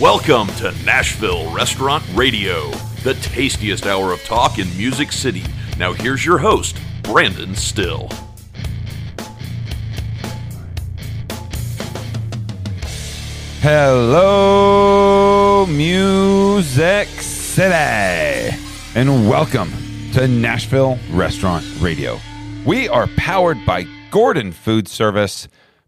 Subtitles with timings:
[0.00, 2.72] Welcome to Nashville Restaurant Radio,
[3.04, 5.44] the tastiest hour of talk in Music City.
[5.78, 8.08] Now, here's your host, Brandon Styll.
[13.60, 18.56] Hello, Music City,
[18.96, 19.70] and welcome
[20.14, 22.18] to Nashville Restaurant Radio.
[22.66, 25.46] We are powered by Gordon Food Service.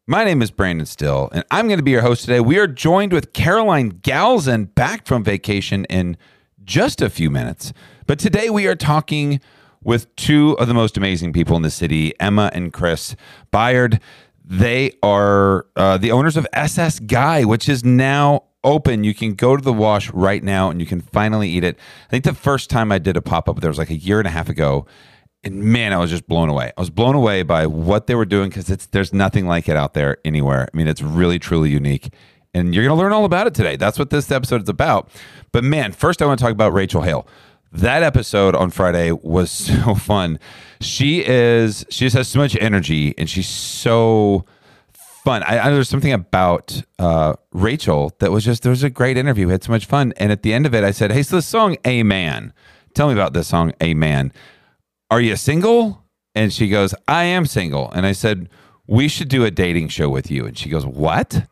[0.08, 2.38] My name is Brandon Styll, and I'm going to be your host today.
[2.38, 6.16] We are joined with Caroline Galzin back from vacation in
[6.62, 7.72] just a few minutes.
[8.06, 9.40] But today we are talking
[9.82, 13.16] with two of the most amazing people in the city, Emma and Chris
[13.50, 13.98] Biard.
[14.44, 19.02] They are uh, the owners of SS Gai, which is now open.
[19.02, 21.76] You can go to the wash right now and you can finally eat it.
[22.06, 24.20] I think the first time I did a pop up there was like a year
[24.20, 24.86] and a half ago.
[25.46, 26.72] And man, I was just blown away.
[26.76, 29.76] I was blown away by what they were doing because it's there's nothing like it
[29.76, 30.68] out there anywhere.
[30.72, 32.12] I mean, it's really truly unique.
[32.52, 33.76] And you're going to learn all about it today.
[33.76, 35.10] That's what this episode is about.
[35.52, 37.26] But man, first I want to talk about Rachel Hale
[37.72, 39.50] that episode on Friday was
[39.84, 40.38] so fun.
[40.80, 44.44] She is she just has so much energy and she's so
[45.24, 45.42] fun.
[45.42, 49.46] I, I there's something about uh, Rachel that was just there was a great interview.
[49.46, 50.12] We had so much fun.
[50.16, 52.52] And at the end of it, I said, "Hey, so the song A Man.
[52.94, 54.32] Tell me about this song A Man.
[55.10, 56.04] Are you single?"
[56.34, 58.48] And she goes, "I am single." And I said,
[58.86, 61.46] "We should do a dating show with you." And she goes, "What?"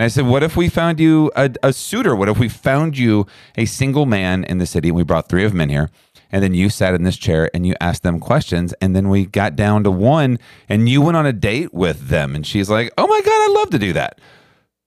[0.00, 2.16] And I said, What if we found you a, a, suitor?
[2.16, 3.26] What if we found you
[3.58, 5.90] a single man in the city and we brought three of them in here?
[6.32, 8.72] And then you sat in this chair and you asked them questions.
[8.80, 10.38] And then we got down to one
[10.70, 12.34] and you went on a date with them.
[12.34, 14.20] And she's like, Oh my God, I'd love to do that.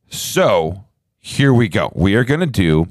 [0.10, 0.86] So
[1.20, 1.92] here we go.
[1.94, 2.88] We are going to do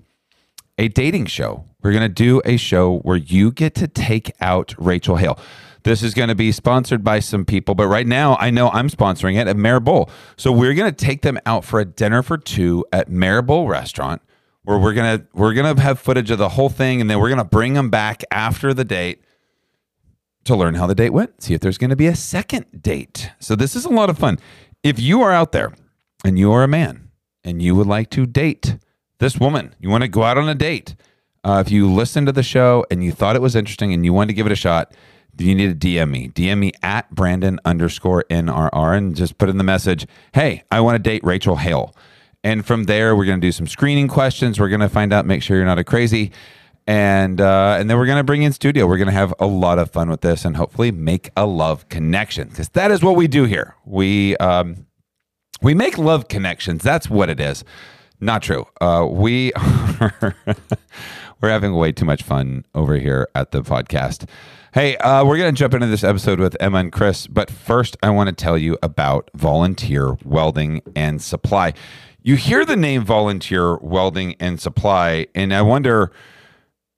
[0.79, 1.65] a dating show.
[1.83, 5.39] We're going to do a show where you get to take out Rachel Hale.
[5.85, 8.89] This is going to be sponsored by some people, but right now I know I'm
[8.89, 10.09] sponsoring it at Maribel.
[10.37, 14.23] So we're going to take them out for a dinner for two at Maribel Restaurant,
[14.63, 17.45] where we're gonna we're gonna have footage of the whole thing, and then we're gonna
[17.45, 19.25] bring them back after the date
[20.45, 21.43] to learn how the date went.
[21.43, 23.31] See if there's to be a second date.
[23.39, 24.39] So this is a lot of fun.
[24.83, 25.73] If you are out there
[26.25, 27.11] and you are a man
[27.45, 28.79] and you would like to date
[29.19, 30.95] this woman, you want to go out on a date.
[31.45, 34.13] Uh, if you listened to the show and you thought it was interesting and you
[34.13, 34.93] wanted to give it a shot,
[35.39, 36.29] you need to DM me.
[36.29, 40.97] DM me at Brandon underscore NRR and just put in the message, hey, I want
[40.97, 41.95] to date Rachel Hale.
[42.45, 44.59] And from there, we're going to do some screening questions.
[44.59, 46.33] We're going to find out, make sure you're not a crazy.
[46.87, 48.89] And uh, and then we're going to bring in studio.
[48.89, 51.89] We're going to have a lot of fun with this and hopefully make a love
[51.89, 53.77] connection because that is what we do here.
[53.85, 54.87] We um,
[55.61, 56.83] we make love connections.
[56.83, 57.63] That's what it is.
[58.19, 58.67] Not true.
[58.81, 60.35] Uh, we are
[61.43, 64.29] we're having way too much fun over here at the podcast.
[64.73, 67.97] Hey, uh, we're going to jump into this episode with Emma and Chris, but first,
[68.03, 71.75] I want to tell you about Volunteer Welding and Supply.
[72.23, 76.13] You hear the name Volunteer Welding and Supply, and I wonder,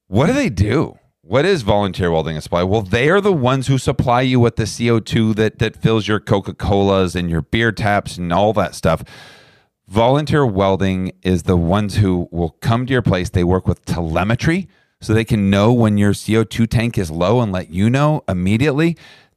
[0.08, 0.98] what do they do?
[1.22, 2.62] What is Volunteer Welding and Supply?
[2.62, 6.20] Well, they are the ones who supply you with the CO2 that, that fills your
[6.20, 9.02] Coca Colas and your beer taps and all that stuff.
[9.88, 13.28] Volunteer Welding is the ones who will come to your place.
[13.28, 14.66] They work with telemetry
[15.00, 18.96] so they can know when your CO2 tank is low and let you know immediately.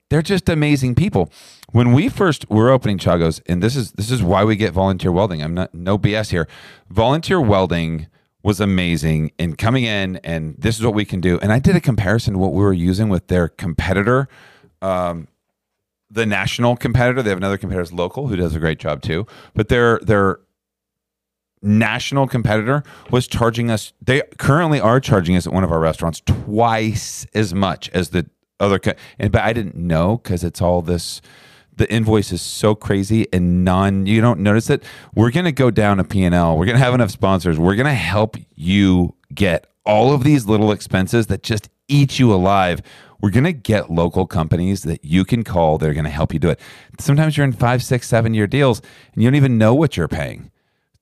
[0.09, 1.29] They're just amazing people.
[1.73, 5.11] When we first were opening Chagos, and this is this is why we get volunteer
[5.11, 5.43] welding.
[5.43, 6.47] I'm not no BS here.
[6.89, 8.07] Volunteer welding
[8.41, 11.37] was amazing in coming in and this is what we can do.
[11.39, 14.29] And I did a comparison to what we were using with their competitor,
[14.81, 15.27] um,
[16.09, 17.21] the national competitor.
[17.21, 19.25] They have another competitor local who does a great job too.
[19.53, 20.39] But their their
[21.61, 26.21] national competitor was charging us they currently are charging us at one of our restaurants
[26.25, 28.29] twice as much as the
[28.59, 31.19] other co- and but I didn't know cuz it's all this
[31.75, 34.83] the invoice is so crazy and non you don't notice it
[35.15, 39.15] we're to go down a P&L we're to have enough sponsors we're to help you
[39.33, 42.81] get all of these little expenses that just eat you alive
[43.21, 46.33] we're going to get local companies that you can call that are going to help
[46.33, 46.59] you do it
[46.99, 48.81] sometimes you're in five six seven year deals
[49.13, 50.51] and you don't even know what you're paying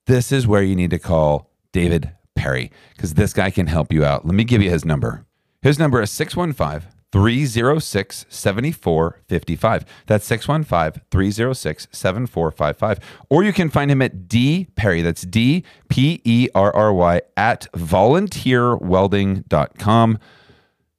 [0.06, 4.04] this is where you need to call David Perry because this guy can help you
[4.04, 4.24] out.
[4.24, 5.26] Let me give you his number.
[5.62, 9.84] His number is 615 306 7455.
[10.06, 13.00] That's 615 306 7455.
[13.28, 15.02] Or you can find him at D Perry.
[15.02, 20.18] That's D P E R R Y at volunteerwelding.com.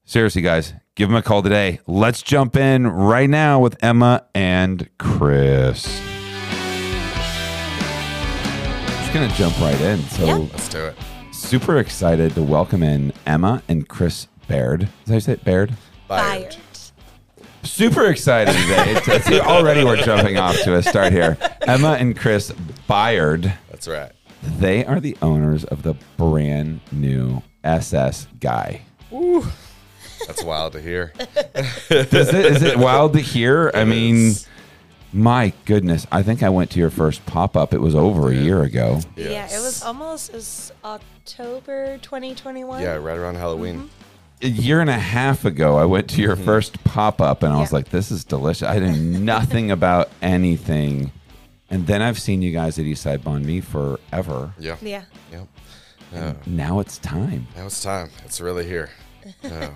[0.03, 1.79] Seriously, guys, give them a call today.
[1.87, 5.83] Let's jump in right now with Emma and Chris.
[8.99, 9.99] just gonna jump right in.
[10.09, 10.35] So Yeah.
[10.37, 10.95] Let's do it.
[11.31, 14.83] super excited to welcome in Emma and Chris Baird.
[14.83, 15.43] Is that how you say it?
[15.45, 15.73] Baird?
[16.07, 16.55] Fired.
[17.63, 18.91] Super excited today.
[18.95, 21.37] It's- it's- already we're jumping off to a start here.
[21.61, 22.51] Emma and Chris
[22.87, 23.53] Biard.
[23.69, 24.11] That's right.
[24.59, 28.81] they are the owners of the brand new SS Gai.
[30.27, 31.13] That's wild to hear.
[31.89, 33.71] Is it, is it wild to hear?
[33.73, 34.47] I mean, is.
[35.13, 36.05] my goodness.
[36.11, 37.73] I think I went to your first pop up.
[37.73, 38.99] It was over a year ago.
[39.15, 42.81] Yeah, it was almost it was October 2021.
[42.81, 43.75] Yeah, right around Halloween.
[43.75, 43.87] Mm-hmm.
[44.43, 46.45] A year and a half ago, I went to your mm-hmm.
[46.45, 48.67] first pop up and I was like, this is delicious.
[48.67, 51.11] I knew nothing about anything.
[51.69, 54.53] And then I've seen you guys at Eastside Banh Mi forever.
[54.59, 54.77] Yeah.
[54.81, 55.05] Yeah.
[55.31, 55.47] Yep.
[56.13, 56.33] Yeah.
[56.45, 57.47] Now it's time.
[57.55, 58.09] Now it's time.
[58.25, 58.89] It's really here.
[59.43, 59.71] Yeah.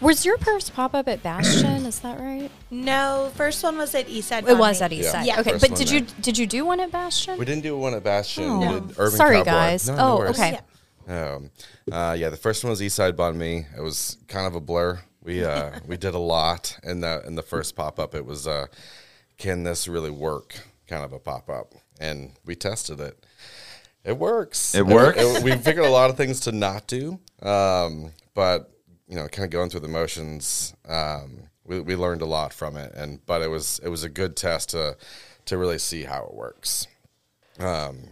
[0.00, 1.84] Was your first pop up at Bastion?
[1.86, 2.50] Is that right?
[2.70, 4.48] No, first one was at Eastside.
[4.48, 5.00] It was Bonnie.
[5.00, 5.26] at Eastside.
[5.26, 5.40] Yeah.
[5.40, 6.14] Okay, First but one did you there.
[6.22, 7.38] did you do one at Bastion?
[7.38, 8.44] we didn't do one at Bastion.
[8.44, 8.60] Oh.
[8.60, 8.88] No.
[8.96, 9.44] Urban Sorry, Cowboy.
[9.50, 9.88] guys.
[9.88, 10.38] No, no Oh, worries.
[10.38, 10.58] okay.
[11.06, 11.34] Yeah.
[11.34, 11.50] Um,
[11.92, 13.66] uh, yeah, the first one was Eastside Banh Mi.
[13.76, 15.00] It was kind of a blur.
[15.22, 18.14] We uh, we did a lot in the in the first pop up.
[18.14, 18.66] It was uh,
[19.38, 20.54] can this really work?
[20.88, 23.24] Kind of a pop up, and we tested it.
[24.04, 24.74] It works.
[24.74, 25.18] It works?
[25.20, 28.70] it- we figured a lot of things to not do, um, but
[29.10, 32.76] you know, kind of going through the motions, um, we, we learned a lot from
[32.76, 32.92] it.
[32.94, 34.96] And but it was it was a good test to
[35.46, 36.86] to really see how it works
[37.58, 38.04] um,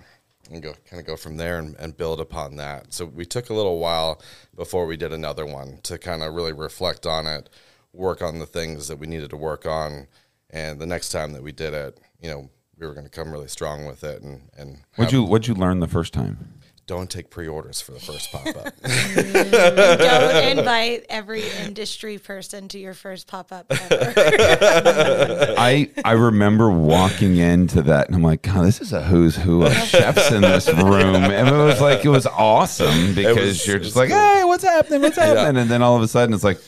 [0.51, 2.93] and go kind of go from there and, and build upon that.
[2.93, 4.21] So we took a little while
[4.57, 7.49] before we did another one to kind of really reflect on it,
[7.93, 10.09] work on the things that we needed to work on,
[10.51, 13.31] and the next time that we did it, you know, we were going to come
[13.31, 16.58] really strong with it and and What'd you What'd you learn the first time?
[16.89, 18.75] Don't take pre-orders for the first pop up.
[18.83, 24.15] Don't invite every industry person to your first pop up ever.
[25.59, 29.67] I I remember walking into that and I'm like, God, this is a who's who
[29.67, 31.17] of chefs in this room.
[31.17, 34.19] And it was like it was awesome because was- you're just like, cool.
[34.19, 35.03] hey, what's happening?
[35.03, 35.61] What's happening?
[35.61, 36.59] And then all of a sudden it's like,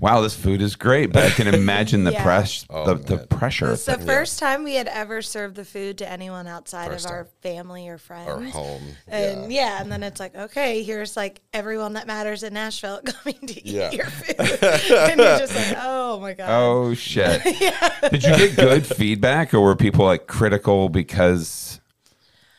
[0.00, 1.12] wow, this food is great.
[1.12, 2.22] But I can imagine the Yeah.
[2.22, 3.72] press Oh, the, the pressure.
[3.72, 7.10] It's the first time we had ever served the food to anyone outside First of
[7.12, 7.32] our time.
[7.42, 8.28] family or friends.
[8.28, 8.82] Our home.
[9.08, 9.76] And yeah.
[9.76, 9.82] yeah.
[9.82, 13.74] and then it's like, okay, here's like everyone that matters in Nashville coming to eat
[13.74, 13.90] Yeah.
[13.92, 14.36] your food.
[14.62, 16.48] and you're just like, oh my God.
[16.50, 17.42] Oh shit.
[17.42, 21.80] Did you get good feedback or were people like critical because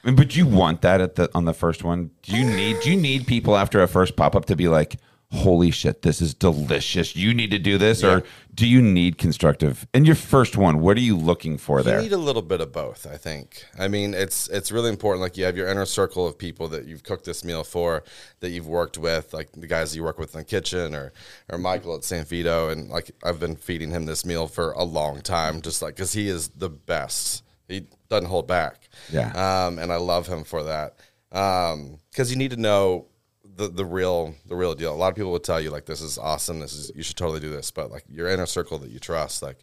[0.03, 2.11] I but you want that at the on the first one?
[2.21, 4.97] Do you need do you need people after a first pop up to be like,
[5.35, 7.15] "Holy shit, this is delicious.
[7.15, 8.23] You need to do this." Or
[8.53, 9.85] do you need constructive?
[9.93, 11.97] In your first one, what are you looking for there?
[11.97, 13.65] You need a little bit of both, I think.
[13.77, 15.21] I mean, it's it's really important.
[15.21, 18.03] Like you have your inner circle of people that you've cooked this meal for,
[18.39, 21.11] that you've worked with, like the guys you work with in the kitchen, or
[21.49, 24.83] or Michael at San Vito, and like I've been feeding him this meal for a
[24.83, 27.43] long time, just like because he is the best.
[27.67, 28.89] He doesn't hold back.
[29.11, 29.31] Yeah.
[29.65, 30.97] Um, and I love him for that.
[31.31, 33.07] Um, because you need to know
[33.55, 34.93] the the real the real deal.
[34.93, 36.59] A lot of people would tell you like this is awesome.
[36.59, 39.41] This is you should totally do this, but like your inner circle that you trust,
[39.41, 39.57] like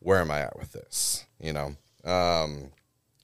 [0.00, 1.26] where am I at with this?
[1.40, 1.76] You know.
[2.04, 2.70] Um,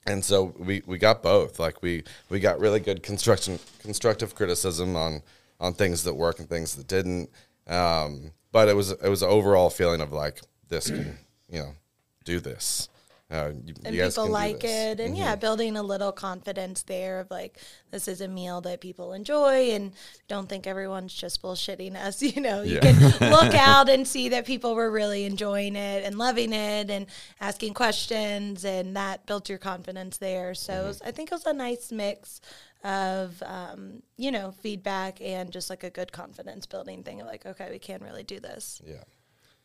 [0.07, 1.59] and so we, we got both.
[1.59, 5.23] Like we we got really good construction constructive criticism on
[5.61, 7.31] on things that work and things that didn't.
[7.67, 11.19] Um, but it was it was overall feeling of like this can
[11.49, 11.73] you know
[12.25, 12.89] do this.
[13.33, 14.59] Uh, you, and you people like.
[14.59, 14.67] Mm-hmm.
[15.01, 17.57] it and yeah building a little confidence there of like
[17.91, 19.93] this is a meal that people enjoy and
[20.29, 22.81] don't think everyone's just bullshitting us you know you Yeah.
[22.93, 27.07] can look out and see that people were really enjoying it and loving it and
[27.41, 30.87] asking questions and that built your confidence there so Mm-hmm.
[30.89, 32.41] was, i think it was a nice mix
[32.85, 37.47] of um, you know feedback and just like a good confidence building thing of like
[37.47, 39.05] okay we can really do this Yeah.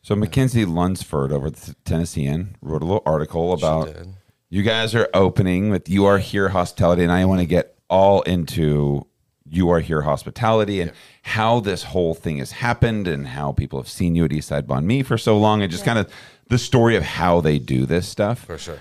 [0.02, 4.14] So Mackensy Lunsford over at the Tennessean wrote a little article about did.
[4.48, 8.22] you guys are opening with You Are Here Hospitality, and I want to get all
[8.22, 9.06] into
[9.44, 13.88] You Are Here Hospitality and how this whole thing has happened and how people have
[13.88, 16.10] seen you at Eastside Banh Mi for so long and just kind of
[16.48, 18.44] the story of how they do this stuff.
[18.44, 18.78] For sure.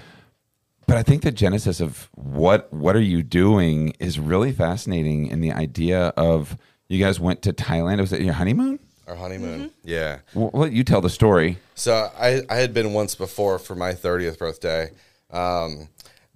[0.85, 5.43] But I think the genesis of what what are you doing is really fascinating, and
[5.43, 6.57] the idea of
[6.87, 7.99] you guys went to Thailand.
[7.99, 8.79] Was it your honeymoon?
[9.07, 9.59] Our honeymoon.
[9.59, 9.67] Mm-hmm.
[9.83, 10.19] Yeah.
[10.33, 11.57] Well, let you tell the story.
[11.75, 14.91] So I, I had been once before for my 30th birthday.
[15.31, 15.89] Um,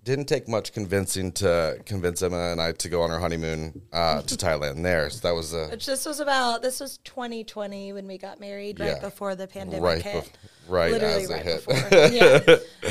[0.03, 4.23] didn't take much convincing to convince Emma and I to go on our honeymoon uh,
[4.23, 5.09] to Thailand there.
[5.11, 8.79] So that was a which this was about this was 2020 when we got married
[8.79, 8.99] right Yeah.
[8.99, 10.29] before the pandemic right, hit bef-
[10.71, 11.67] right literally as right it hit.
[11.67, 12.07] before.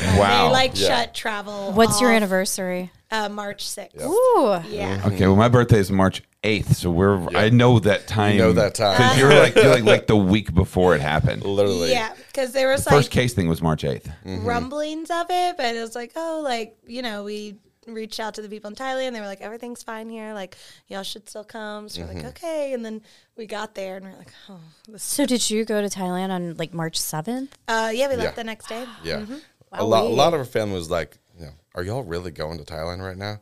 [0.00, 0.16] yeah.
[0.20, 0.46] Wow.
[0.46, 0.86] They like Yeah.
[0.86, 1.72] shut travel.
[1.72, 2.92] What's your off, anniversary?
[3.10, 4.00] Uh, March 6th.
[4.04, 4.62] Ooh.
[4.72, 5.02] Yeah.
[5.06, 7.28] Okay, well, my birthday is March eighth, so we're.
[7.36, 8.36] I know that time.
[8.38, 8.96] know that time.
[8.96, 11.44] because you're like you're like, like the week before it happened.
[11.44, 11.90] Literally.
[11.90, 14.10] Yeah, because there was First like case thing was March eighth.
[14.24, 18.42] rumblings of it, but it was like, oh, like you know, we reached out to
[18.42, 19.12] the people in Thailand.
[19.12, 20.32] They were like, everything's fine here.
[20.32, 21.88] Like y'all should still come.
[21.88, 22.72] So we're like, okay.
[22.74, 23.02] And then
[23.36, 25.02] we got there and we're like, oh, this.
[25.02, 27.58] So did you go to Thailand on like March seventh?
[27.66, 28.30] Uh, yeah, we left Yeah.
[28.32, 28.86] the next day.
[29.02, 29.24] Yeah.
[29.72, 32.58] A lot, a lot of our family was like, you know, are y'all really going
[32.58, 33.40] to Thailand right now?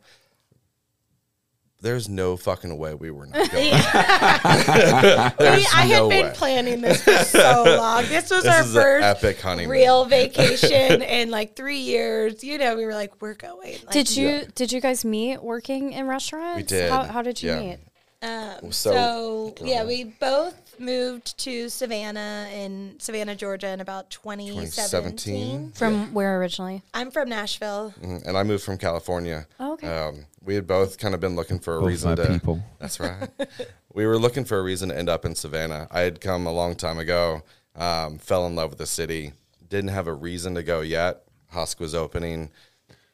[1.81, 3.71] there's no fucking way we were not going.
[3.71, 5.31] We- I
[5.87, 6.31] had no been way.
[6.35, 8.03] planning this for so long.
[8.03, 9.69] This was This our first epic honeymoon.
[9.69, 12.43] real vacation in like three years.
[12.43, 13.77] You know, we were like, we're going.
[13.85, 16.57] Like, Did you did you guys meet working in restaurants?
[16.57, 17.59] We did, How, how did you yeah.
[17.61, 17.79] meet?
[18.21, 25.71] Um, So- so, yeah, we both moved to Savannah in Savannah, Georgia, in about 2017.
[25.71, 25.71] 2017.
[25.73, 26.81] From where originally?
[26.93, 27.93] I'm from Nashville.
[28.01, 28.25] Mhm.
[28.25, 29.47] and I moved from California.
[29.59, 29.87] Oh, okay.
[29.87, 32.27] Um, we had both kind of been looking for a Both reason to.
[32.27, 32.63] people.
[32.79, 33.29] That's right.
[33.93, 35.87] we were looking for a reason to end up in Savannah.
[35.91, 37.43] I had come a long time ago,
[37.75, 39.33] um, fell in love with the city,
[39.67, 41.23] didn't have a reason to go yet.
[41.49, 42.51] Husk was opening.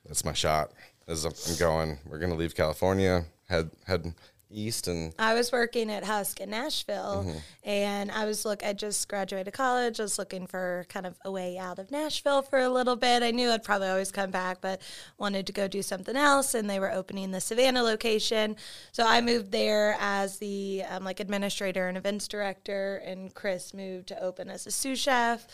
[0.05, 0.71] That's my shot.
[1.07, 4.13] As I'm I'm going, we're gonna leave California, head head
[4.55, 8.63] east, and I was working at Husk in Nashville, and I was look.
[8.63, 9.99] I just graduated college.
[9.99, 13.23] I was looking for kind of a way out of Nashville for a little bit.
[13.23, 14.81] I knew I'd probably always come back, but
[15.17, 16.53] wanted to go do something else.
[16.53, 18.55] And they were opening the Savannah location,
[18.91, 24.07] so I moved there as the um, like administrator and events director, and Chris moved
[24.07, 25.47] to open as a sous chef.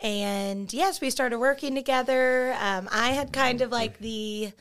[0.00, 2.54] And yes, we started working together.
[2.60, 4.52] Um, I had kind of like the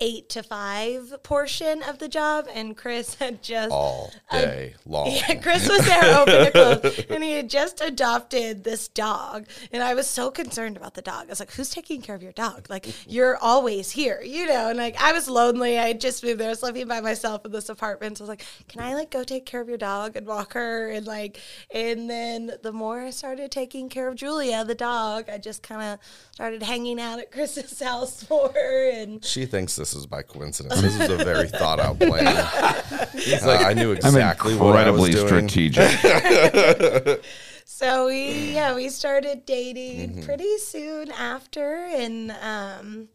[0.00, 5.10] eight to five portion of the job, and Chris had just all day long.
[5.10, 9.82] yeah, Chris was there open to close, and he had just adopted this dog, and
[9.82, 11.26] I was so concerned about the dog.
[11.26, 12.66] I was like, "Who's taking care of your dog?
[12.70, 15.78] Like, you're always here, you know." And like, I was lonely.
[15.78, 16.48] I just moved there.
[16.48, 18.18] I was living by myself in this apartment.
[18.18, 20.52] So I was like, "Can I like go take care of your dog and walk
[20.54, 21.40] her?" And like,
[21.72, 25.82] and then the more I started taking care of Julia, the dog, I just kind
[25.82, 25.98] of
[26.32, 30.80] started hanging out at Chris's house more, and She thinks this is by coincidence.
[30.80, 32.26] This is a very thought out plan.
[33.42, 35.48] Uh, I knew I'm exactly what I was incredibly doing.
[35.48, 37.20] strategic.
[37.64, 40.22] So we yeah we started dating Mm-hmm.
[40.22, 43.08] pretty soon after and um,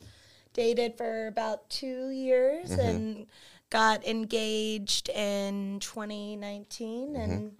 [0.53, 2.79] dated for about two years Mm-hmm.
[2.79, 3.27] and
[3.69, 7.53] got engaged in 2019 and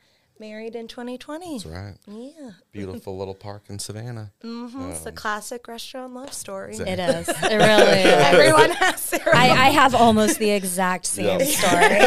[0.44, 1.46] married in 2020.
[1.46, 1.54] Mm-hmm.
[1.54, 1.96] That's right.
[2.08, 4.32] Yeah, Beautiful little park in Savannah.
[4.42, 6.76] hmm it's the classic restaurant love story.
[6.76, 7.30] It is.
[7.30, 8.06] It really is.
[8.34, 11.48] Everyone has their I, I have almost the exact same Yep.
[11.48, 12.00] story.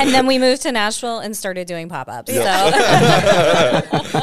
[0.00, 2.32] and then we moved to Nashville and started doing pop ups.
[2.32, 2.40] So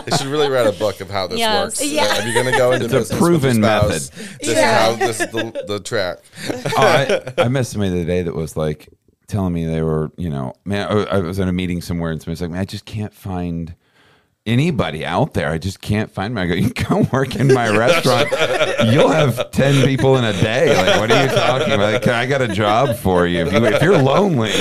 [0.06, 1.64] They should really write a book of how this Yes.
[1.66, 1.86] works.
[1.86, 2.04] Yeah.
[2.04, 4.40] Uh, if you're going to go into It's a business with proven spouse, method.
[4.40, 4.90] This Yeah.
[4.90, 6.20] is how this is the, the track.
[6.50, 8.88] oh, I, I met somebody the other day that was like
[9.28, 12.22] telling me they were, you know, man, I, I was in a meeting somewhere and
[12.22, 13.76] somebody's like, man, I just can't find
[14.46, 15.50] anybody out there.
[15.50, 16.42] I just can't find me.
[16.42, 18.30] I go, you can come work in my restaurant.
[18.94, 20.74] You'll have 10 people in a day.
[20.76, 21.94] Like, what are you talking about?
[21.94, 23.46] Like, I got a job for you.
[23.46, 23.66] If, you.
[23.66, 24.54] if you're lonely,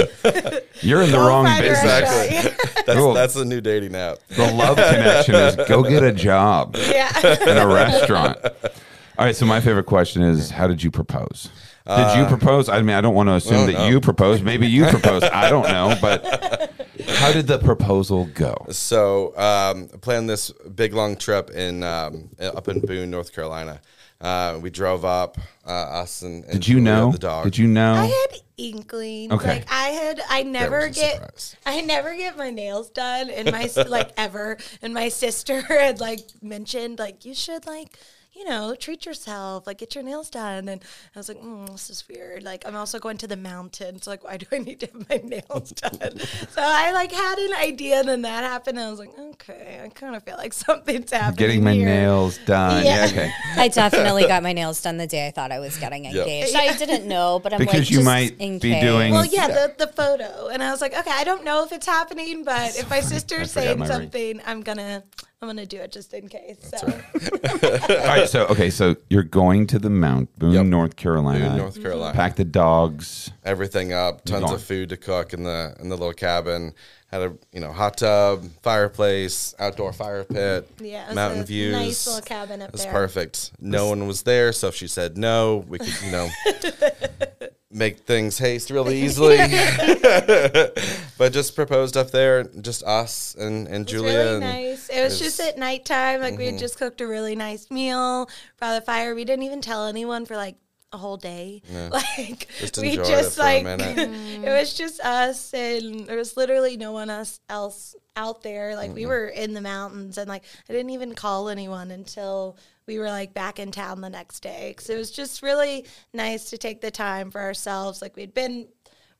[0.82, 1.78] you're in the Go wrong business.
[1.85, 2.62] Exactly.
[2.87, 3.14] That's, Cool.
[3.14, 4.18] that's the new dating app.
[4.28, 7.11] The love connection is go get a job Yeah.
[7.42, 8.38] in a restaurant.
[8.44, 9.35] All right.
[9.35, 11.50] So my favorite question is, how did you propose?
[11.87, 12.69] Did you propose?
[12.69, 13.88] I mean, I don't want to assume well, that no.
[13.88, 14.43] you proposed.
[14.43, 15.25] Maybe you proposed.
[15.25, 15.97] I don't know.
[16.00, 16.25] But
[17.09, 18.66] how did the proposal go?
[18.71, 23.81] So, um, planned this big long trip in um, up in Boone, North Carolina.
[24.21, 27.12] Uh, we drove up, uh, us and, and Did you know?
[27.12, 27.45] the dog.
[27.45, 27.95] Did you know?
[27.95, 29.31] I had inkling.
[29.31, 29.59] Okay.
[29.59, 31.57] Like I had, I never get, surprise.
[31.66, 34.57] I never get my nails done, and my like ever.
[34.81, 37.97] And my sister had like mentioned like you should like.
[38.37, 40.69] You know, treat yourself, like get your nails done.
[40.69, 40.83] And
[41.14, 42.43] I was like, mm, this is weird.
[42.43, 44.07] Like, I'm also going to the mountains.
[44.07, 46.19] Like, why do I need to have my nails done?
[46.50, 48.76] so I like had an idea, and then that happened.
[48.78, 51.37] And I was like, okay, I kind of feel like something's happening.
[51.37, 51.87] Getting my here.
[51.87, 52.85] nails done.
[52.85, 53.07] Yeah.
[53.07, 53.11] Yeah.
[53.11, 53.33] Okay.
[53.57, 56.55] I definitely got my nails done the day I thought I was getting engaged.
[56.55, 58.83] I didn't know, but I'm Because like, you just might in be case.
[58.83, 61.73] doing- Well, yeah, The, the photo, and I was like, okay, I don't know if
[61.73, 63.97] it's happening, but if my sister's saying my ring.
[64.00, 65.05] something, I'm gonna,
[65.48, 66.58] I'm gonna do it just in case.
[66.76, 66.86] So
[67.90, 68.28] All right.
[68.28, 68.70] So okay.
[68.70, 70.66] So you're going to the Mount Boone, Yep.
[70.66, 71.48] North Carolina.
[71.50, 72.14] Boone, North Carolina.
[72.14, 73.30] Pack the dogs.
[73.44, 74.54] everything up, tons gone.
[74.54, 76.72] of food to cook in the in the little cabin.
[77.08, 81.44] Had a you know hot tub, fireplace, outdoor fire pit, Yeah, it was mountain a
[81.44, 81.72] views.
[81.72, 82.92] nice little cabin up It was there.
[82.92, 83.52] perfect.
[83.60, 86.28] No one was there, so if she said no, we could you know
[87.76, 89.37] make things haste really easily.
[91.18, 94.18] but just proposed up there, just us and and it was Julia.
[94.18, 94.88] really and nice.
[94.88, 96.21] It was just at nighttime.
[96.21, 96.52] Like we Mm-hmm.
[96.54, 98.28] had just cooked a really nice meal
[98.59, 99.14] by the fire.
[99.14, 100.56] We didn't even tell anyone for like
[100.93, 101.62] a whole day.
[101.90, 107.11] Like Just we just like it was just us and there was literally no one
[107.11, 108.76] else else out there.
[108.76, 108.95] Like Mm-hmm.
[108.97, 113.09] we were in the mountains and like I didn't even call anyone until we were
[113.09, 116.81] like back in town the next day because it was just really nice to take
[116.81, 118.00] the time for ourselves.
[118.00, 118.69] Like we'd been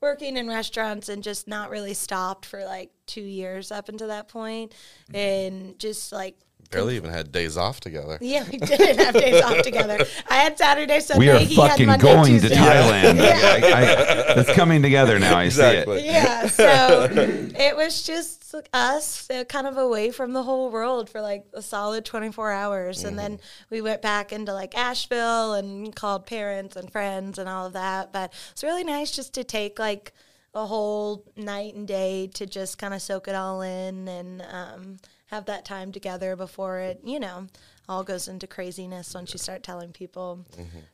[0.01, 4.29] working in restaurants and just not really stopped for like two years up until that
[4.29, 4.73] point,
[5.13, 6.37] and just like
[6.71, 8.19] barely even had days off together.
[8.21, 9.99] Yeah, we didn't have days off together.
[10.29, 11.27] I had Saturday, Sunday.
[11.27, 12.49] We are he had fucking Monday, going Tuesday.
[12.51, 13.21] to Thailand.
[13.21, 15.37] I, I, it's coming together now.
[15.37, 16.05] I see it.
[16.05, 18.37] yeah, so it was just
[18.73, 23.05] us uh, kind of away from the whole world for like a solid 24 hours.
[23.05, 27.67] And then we went back into like Asheville and called parents and friends and all
[27.67, 28.13] of that.
[28.13, 30.13] But it's really nice just to take like
[30.55, 34.97] a whole night and day to just kind of soak it all in and um,
[35.27, 37.47] have that time together before it, you know,
[37.89, 40.45] all goes into craziness once you start telling people.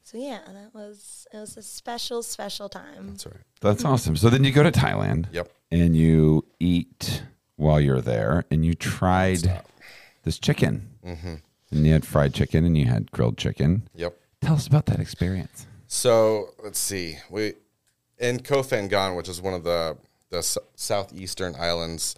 [0.05, 3.11] So yeah, that was it was a special, special time.
[3.11, 3.37] That's right.
[3.61, 4.17] That's awesome.
[4.17, 5.27] So then you go to Thailand.
[5.33, 5.51] Yep.
[5.71, 7.23] And you eat
[7.57, 9.63] while you're there, and you tried
[10.23, 10.89] this chicken.
[11.03, 11.35] Mm-hmm.
[11.71, 13.89] And you had fried chicken, and you had grilled chicken.
[13.95, 14.15] Yep.
[14.43, 15.67] Tell us about that experience.
[15.87, 17.17] So let's see.
[17.31, 17.55] We
[18.19, 19.97] in Koh Phangan, which is one of the
[20.29, 22.15] the s- southeastern islands.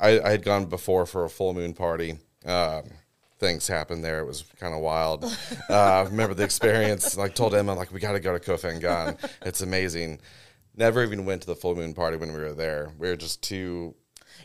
[0.00, 2.18] I, I had gone before for a full moon party.
[2.46, 2.84] Um,
[3.38, 4.20] things happened there.
[4.20, 5.24] It was kind of wild.
[5.68, 7.14] Uh, remember the experience?
[7.14, 9.18] Like told Emma, like we got to go to Koh Phangan.
[9.42, 10.18] It's amazing.
[10.74, 12.94] Never even went to the full moon party when we were there.
[12.96, 13.94] We were just too.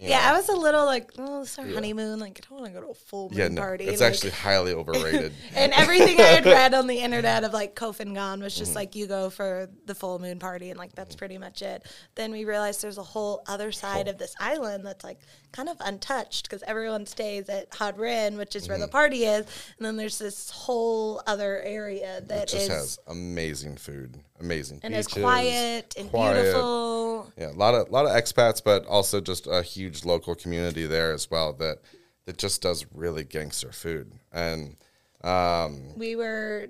[0.09, 2.19] Yeah, know- I was a little like, oh, it's our honeymoon.
[2.19, 3.85] Like, I don't want to go to a full moon yeah, no, party.
[3.85, 5.33] it's like- actually highly overrated.
[5.55, 8.57] and everything I had read on the internet of like Koh Phangan was Mm.
[8.57, 11.83] just like you go for the full moon party and like that's pretty much it.
[12.15, 15.19] Then we realized there's a whole other side of this island that's like
[15.51, 18.81] kind of untouched because everyone stays at Haad Rin, which is where Mm-hmm.
[18.85, 19.45] the party is,
[19.77, 24.79] and then there's this whole other area It that just is has amazing food, amazing
[24.83, 26.43] and it's quiet and quiet.
[26.43, 27.31] beautiful.
[27.37, 31.11] Yeah, a lot of lot of expats, but also just a huge local community there
[31.11, 31.79] as well that
[32.25, 34.13] that just does really gangster food.
[34.31, 34.75] And
[35.23, 36.69] um, we were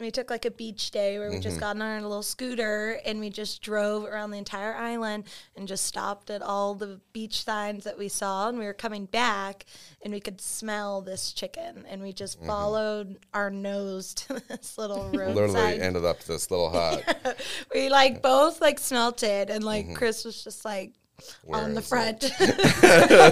[0.00, 1.42] we took like a beach day where we Mm-hmm.
[1.42, 5.24] just got on our little scooter and we just drove around the entire island
[5.56, 9.06] and just stopped at all the beach signs that we saw and we were coming
[9.06, 9.64] back
[10.02, 12.48] and we could smell this chicken and we just Mm-hmm.
[12.48, 17.38] followed our nose to this little roadside literally ended up this little hut.
[17.74, 20.98] we like both like smelt it and like chris was just like Mm-hmm.
[21.44, 22.22] Where on the front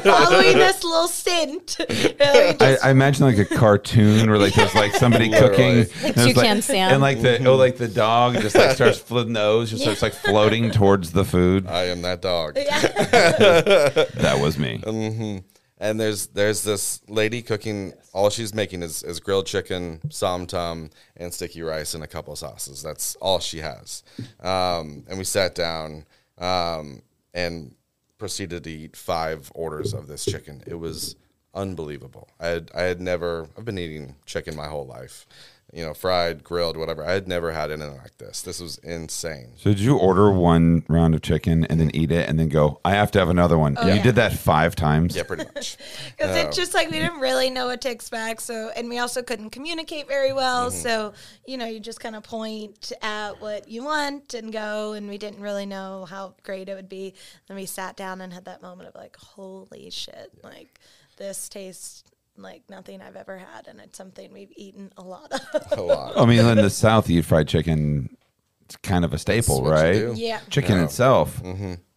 [0.03, 1.79] following this little scent
[2.21, 5.87] I, I imagine like a cartoon where like there's like somebody Literally.
[5.87, 6.93] cooking, and there's, Toucan like, Sam.
[6.93, 10.13] and like the oh like the dog just like starts floating nose, just starts like
[10.13, 11.67] floating towards the food.
[11.67, 12.55] I am that dog.
[12.55, 15.43] That was me.
[15.79, 17.93] And there's there's this lady cooking.
[18.13, 22.37] All she's making is, is grilled chicken, som tum, and sticky rice and a couple
[22.37, 22.83] sauces.
[22.83, 24.05] That's all she has.
[24.41, 26.05] Um, and we sat down
[26.39, 27.03] um,
[27.35, 27.75] and
[28.19, 30.63] proceeded to eat five orders of this chicken.
[30.67, 31.17] It was
[31.55, 32.29] unbelievable.
[32.41, 33.49] I had I had never.
[33.57, 35.27] I've been eating chicken my whole life.
[35.73, 37.03] You know, fried, grilled, whatever.
[37.03, 38.43] I had never had anything like this.
[38.43, 39.53] This was insane.
[39.57, 42.79] So did you order one round of chicken and then eat it and then go?
[42.85, 43.79] I have to have another one.
[43.79, 44.03] Oh, you yeah.
[44.03, 45.17] did that five times.
[45.17, 45.79] Yeah, pretty much.
[46.17, 48.43] Because it's um, just like we didn't really know what to expect.
[48.43, 50.69] So, and we also couldn't communicate very well.
[50.69, 50.79] Mm-hmm.
[50.79, 51.15] So,
[51.47, 54.93] you know, you just kind of point at what you want and go.
[54.93, 57.15] And we didn't really know how great it would be.
[57.49, 60.81] Then we sat down and had that moment of like, holy shit, like
[61.17, 62.05] this tastes
[62.43, 63.69] like nothing I've ever had.
[63.69, 65.79] And it's something we've eaten a lot of.
[65.79, 66.17] A lot.
[66.19, 68.17] I mean, in the South, you eat fried chicken.
[68.65, 70.17] It's kind of a staple, That's what you right?
[70.17, 70.41] yeah.
[70.51, 71.41] Chicken itself.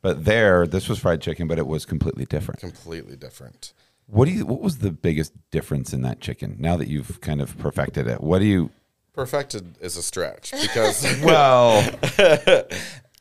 [0.02, 2.60] But there, this was fried chicken, but it was completely different.
[2.60, 3.74] Completely different.
[4.08, 4.46] What do you?
[4.46, 6.58] What was the biggest difference in that chicken?
[6.60, 8.70] Now that you've kind of perfected it, what do you?
[9.14, 12.64] Perfected is a stretch because Well, uh,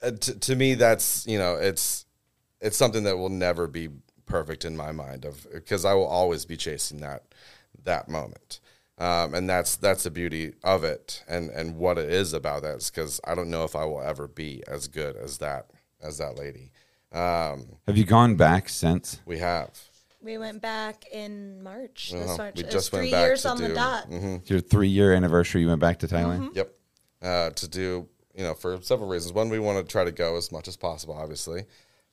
[0.03, 2.05] to, to me that's you know it's
[2.61, 3.89] it's something that will never be
[4.27, 7.23] perfect in my mind of because I will always be chasing that
[7.85, 8.61] that moment.
[8.97, 12.77] Um, and that's that's the beauty of it and and what it is about that
[12.77, 16.19] is because I don't know if I will ever be as good as that as
[16.19, 16.71] that lady.
[17.13, 19.21] Um, have you gone back since?
[19.27, 19.71] we have
[20.23, 22.13] We went back in March.
[22.15, 22.37] Uh-huh.
[22.37, 22.57] March.
[22.57, 24.13] We It just went three back years to on the do- dot.
[24.49, 26.55] Your three year anniversary, you went back to Thailand.
[26.55, 26.75] Yep.
[27.21, 29.33] Uh, to do, you know, for several reasons.
[29.33, 31.65] One, we want to try to go as much as possible, obviously.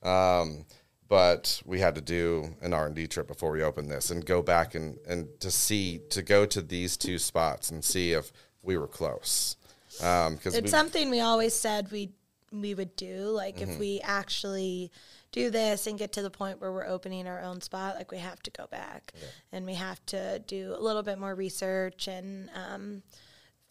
[0.02, 0.64] Um,
[1.12, 4.24] but we had to do an R and D trip before we opened this and
[4.24, 8.32] go back and, and to see to go to these two spots and see if
[8.62, 9.56] we were close.
[10.02, 12.12] Um, because It's something we always said we
[12.50, 13.26] we would do.
[13.26, 14.90] Like if we actually
[15.32, 18.16] do this and get to the point where we're opening our own spot, like we
[18.16, 19.12] have to go back
[19.52, 23.02] and we have to do a little bit more research and um,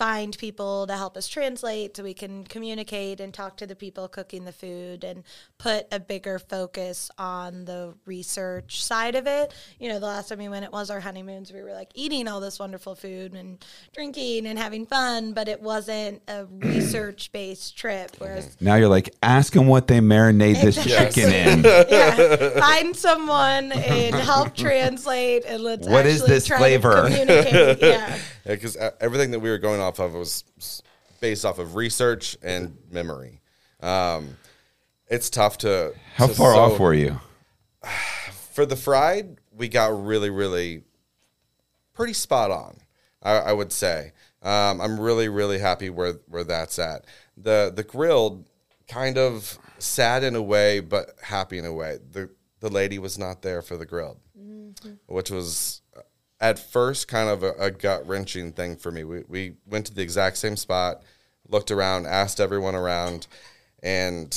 [0.01, 4.07] find people to help us translate so we can communicate and talk to the people
[4.07, 5.23] cooking the food and
[5.59, 9.53] put a bigger focus on the research side of it.
[9.79, 11.53] You know, the last time we went, it was our honeymoons.
[11.53, 15.61] We were like eating all this wonderful food and drinking and having fun, but it
[15.61, 18.09] wasn't a research based trip.
[18.17, 18.65] Whereas mm-hmm.
[18.65, 21.63] Now you're like, ask them what they marinate this chicken in.
[21.63, 27.03] yeah, find someone and help translate and let's What is actually this try to flavor?
[27.03, 27.81] communicate.
[27.83, 28.17] Yeah.
[28.45, 30.43] because everything that we were going off of was
[31.19, 33.41] based off of research and memory.
[33.82, 34.38] Um,
[35.08, 35.93] it's tough to.
[36.15, 37.19] How to far so- off were you?
[38.51, 39.38] for the fried?
[39.51, 40.84] We got really, really
[41.93, 42.77] pretty spot on.
[43.21, 44.13] I, I would say.
[44.41, 47.06] Um, I'm really, really happy where where that's at.
[47.38, 48.49] The the grilled
[48.88, 51.99] kind of sad in a way, but happy in a way.
[52.12, 54.19] The the lady was not there for the grilled,
[55.06, 55.81] which was uh,
[56.41, 59.04] at first kind of a, a gut wrenching thing for me.
[59.06, 61.04] We we went to the exact same spot,
[61.47, 63.27] looked around, asked everyone around,
[63.84, 64.36] and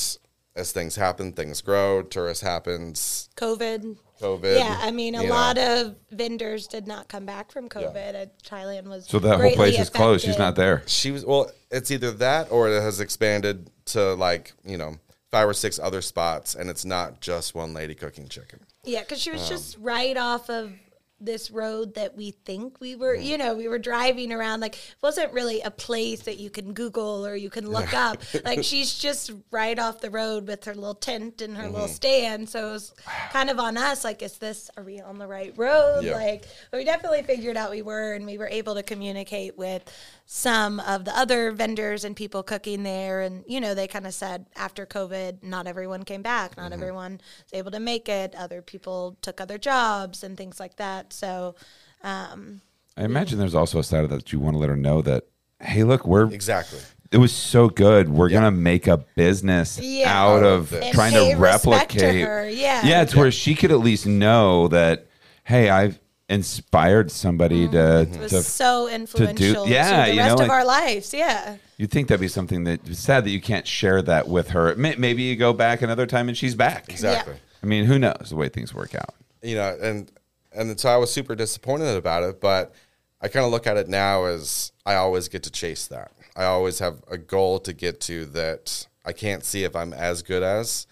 [0.57, 2.03] as things happen, things grow.
[2.03, 3.29] Tourist happens.
[3.37, 3.97] COVID.
[4.21, 4.57] COVID.
[4.59, 5.35] Yeah, I mean, a you know.
[5.35, 8.15] lot of vendors did not come back from COVID.
[8.15, 10.25] Uh, Thailand was So that whole place is closed.
[10.25, 10.83] She's not there.
[10.87, 14.97] she was well it's either that or it has expanded to like you know
[15.33, 19.21] five or six other spots and it's not just one lady cooking chicken Yeah, because
[19.21, 20.73] she Um, was just right off of
[21.21, 24.61] this road that we think we were, you know, we were driving around.
[24.61, 28.19] Like, it wasn't really a place that you can Google or you can look up.
[28.45, 31.73] Like, she's just right off the road with her little tent and her Mm-hmm.
[31.73, 32.49] little stand.
[32.49, 32.95] So it was
[33.31, 34.05] kind of on us.
[34.05, 36.01] Like, is this, are we on the right road?
[36.05, 36.17] Yeah.
[36.17, 39.83] Like, we definitely figured out we were, and we were able to communicate with
[40.27, 43.21] some of the other vendors and people cooking there.
[43.21, 47.21] And, you know, they kind of said after COVID, not everyone came back, not everyone
[47.45, 48.35] was able to make it.
[48.35, 51.13] Other people took other jobs and things like that.
[51.13, 51.55] So,
[52.03, 52.61] um,
[52.97, 55.03] I imagine there's also a side of that that you want to let her know
[55.03, 55.25] that,
[55.61, 56.79] hey, look, we're exactly
[57.13, 58.09] it was so good.
[58.09, 60.13] We're gonna make a business Yeah.
[60.13, 62.25] out of And trying to respect to replicate.
[62.27, 62.85] her, yeah.
[62.85, 65.07] yeah, it's where she could at least know that,
[65.45, 68.15] hey, I've inspired somebody to mm-hmm.
[68.15, 68.43] it was to.
[68.43, 71.13] so influential yeah, to the you rest know, of like- our lives.
[71.13, 71.57] Yeah.
[71.77, 74.75] You'd think that'd be something that sad that you can't share that with her.
[74.77, 76.89] Maybe you go back another time and she's back.
[76.89, 79.15] exactly I mean, who knows the way things work out.
[79.43, 80.11] you know and
[80.53, 82.73] and so i was super disappointed about it but
[83.21, 86.45] i kind of look at it now as i always get to chase that i
[86.45, 90.43] always have a goal to get to that i can't see if i'm as good
[90.43, 90.87] as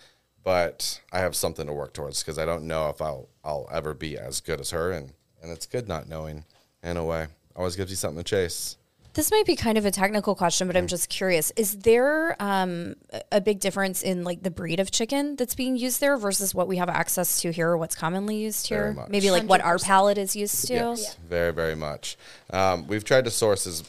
[0.45, 3.95] but i have something to work towards because i don't know if i'll i'll ever
[3.95, 6.45] be as good as her and and it's good not knowing
[6.83, 8.77] in a way always gives you something to chase
[9.15, 11.53] This might be kind of a technical question, but I'm just curious.
[11.55, 12.95] Is there um,
[13.31, 16.67] a- big difference in like the breed of chicken that's being used there versus what
[16.67, 18.97] we have access to here or what's commonly used here?
[19.11, 20.75] Maybe like what our palate is used to?
[20.75, 22.17] Yes, very, very much.
[22.51, 23.83] Um, we've tried to source as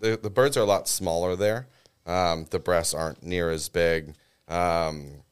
[0.00, 1.68] the, the birds are a lot smaller there.
[2.04, 4.14] Um, the breasts aren't near as big.
[4.48, 5.22] Um,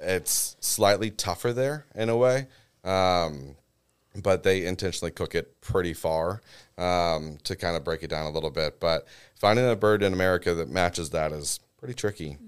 [0.00, 2.46] it's slightly tougher there in a way,
[2.84, 3.56] um,
[4.22, 6.40] but they intentionally cook it pretty far
[6.78, 8.80] um, to kind of break it down a little bit.
[8.80, 9.06] But
[9.38, 12.38] finding a bird in America that matches that is pretty tricky.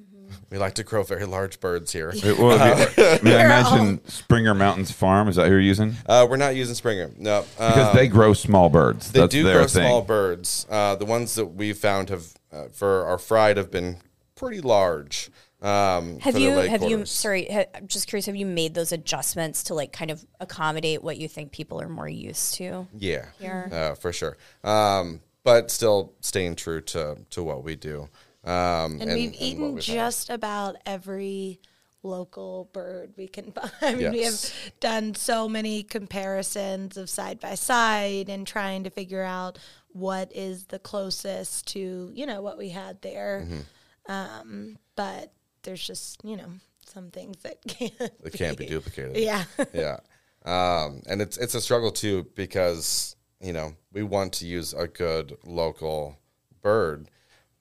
[0.51, 2.13] We like to grow very large birds here.
[2.15, 5.27] It- well, if you- I mean, I imagine Springer Mountains Farm.
[5.29, 5.95] Is that who you're using?
[6.07, 7.11] Uh, we're not using Springer.
[7.17, 9.11] No, uh, Because they grow small birds.
[9.11, 9.87] They That's do their grow thing.
[9.87, 10.67] small birds.
[10.69, 13.97] Uh, the ones that we found have uh, for our fried have been
[14.35, 15.31] pretty large.
[15.61, 17.49] Um, Have you leg have you sorry?
[17.51, 18.27] Ha, I'm just curious.
[18.27, 21.88] Have you made those adjustments to like kind of accommodate what you think people are
[21.88, 22.87] more used to?
[22.97, 23.68] Yeah, Here.
[23.73, 24.37] uh, for sure.
[24.62, 28.09] Um, but still staying true to to what we do.
[28.44, 29.94] Um, And, we've what eaten we've had.
[29.94, 31.61] just about every
[32.05, 33.73] local bird we can find.
[33.83, 38.90] I mean, we have done so many comparisons of side by side and trying to
[38.90, 43.44] figure out what is the closest to, you know, what we had there.
[43.44, 44.12] Mm-hmm.
[44.12, 45.33] Um, but
[45.69, 46.49] there's just, you know,
[46.87, 49.19] some things that can't It can't be duplicated.
[49.19, 49.45] Yeah.
[49.75, 49.99] yeah.
[50.47, 54.89] Um, and it's it's a struggle too because you know we want to use a
[54.89, 56.17] good local
[56.63, 57.11] bird,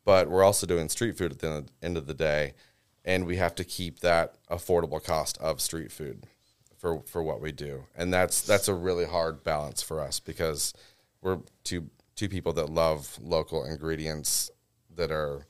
[0.05, 2.53] but we're also doing street food at the end of the day,
[3.03, 6.23] and we have to keep that affordable cost of street food
[6.77, 10.71] for for what we do, and that's that's a really hard balance for us because
[11.21, 14.49] we're two two people that love local ingredients
[14.95, 15.45] that are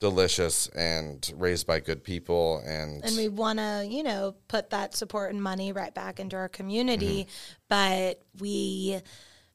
[0.00, 4.96] delicious and raised by good people and and we want to you know put that
[4.96, 7.24] support and money right back into our community.
[7.24, 7.64] Mm-hmm.
[7.68, 9.00] But we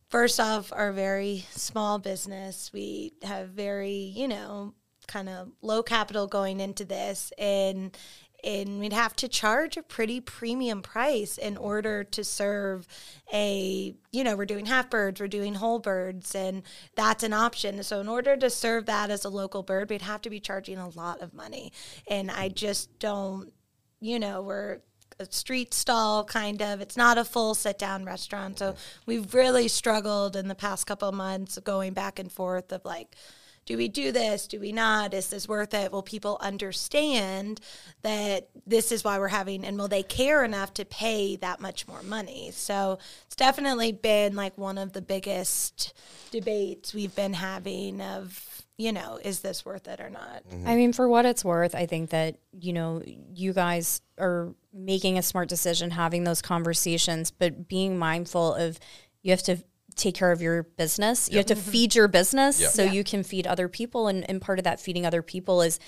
[0.09, 2.71] first off are a very small business.
[2.71, 4.73] We have very you know
[5.07, 7.31] kind of low capital going into this.
[7.37, 7.95] And
[8.45, 12.87] and we'd have to charge a pretty premium price in order to serve
[13.33, 16.63] a you know we're doing half birds we're doing whole birds and
[16.95, 17.81] that's an option.
[17.83, 20.77] So in order to serve that as a local bird we'd have to be charging
[20.77, 21.73] a lot of money.
[22.07, 23.51] And i just don't
[23.99, 24.79] you know we're
[25.19, 26.81] a street stall kind of.
[26.81, 28.59] It's not a full sit down restaurant.
[28.59, 32.83] So we've really struggled in the past couple of months going back and forth of
[32.83, 33.15] like
[33.65, 34.47] do we do this?
[34.47, 35.13] Do we not?
[35.13, 35.91] Is this worth it?
[35.91, 37.59] Will people understand
[38.03, 41.87] that this is why we're having, and will they care enough to pay that much
[41.87, 42.51] more money?
[42.51, 45.93] So it's definitely been like one of the biggest
[46.29, 50.47] debates we've been having of, you know, is this worth it or not?
[50.47, 50.67] Mm-hmm.
[50.67, 53.01] I mean, for what it's worth, I think that, you know,
[53.33, 58.79] you guys are making a smart decision, having those conversations, but being mindful of
[59.23, 59.57] you have to
[59.95, 61.29] take care of your business.
[61.29, 62.71] You have to feed your business Yep.
[62.71, 62.91] so Yeah.
[62.91, 64.07] you can feed other people.
[64.07, 65.79] And, and part of that feeding other people is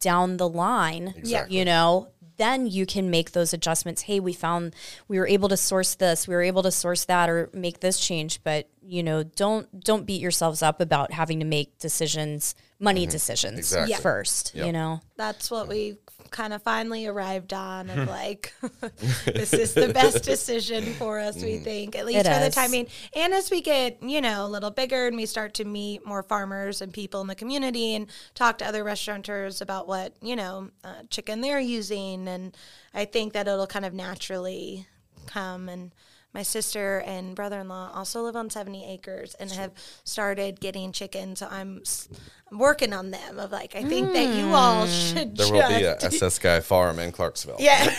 [0.00, 1.56] down the line, Exactly.
[1.56, 4.02] you know, then you can make those adjustments.
[4.02, 4.74] Hey, we found
[5.06, 7.98] we were able to source this, we were able to source that or make this
[8.00, 8.42] change.
[8.42, 13.12] But, you know, don't don't beat yourselves up about having to make decisions, money mm-hmm.
[13.12, 13.92] decisions Exactly.
[13.92, 13.98] Yeah.
[13.98, 15.00] first, you know.
[15.16, 15.96] That's what we
[16.34, 18.52] kind of finally arrived on of like,
[19.24, 22.54] this is the best decision for us, we think, at least It for the is.
[22.54, 22.88] timing.
[23.14, 26.24] And as we get, you know, a little bigger and we start to meet more
[26.24, 30.70] farmers and people in the community and talk to other restaurateurs about what, you know,
[30.82, 32.26] uh, chicken they're using.
[32.26, 32.56] And
[32.92, 34.88] I think that it'll kind of naturally
[35.26, 35.92] come and
[36.34, 39.70] my sister and brother-in-law also live on 70 acres and have
[40.02, 42.08] started getting chickens so i'm s-
[42.50, 44.54] i'm working on them of like i think that you hmm.
[44.54, 47.56] all should There will be a SS Guy farm in Clarksville.
[47.60, 47.94] yeah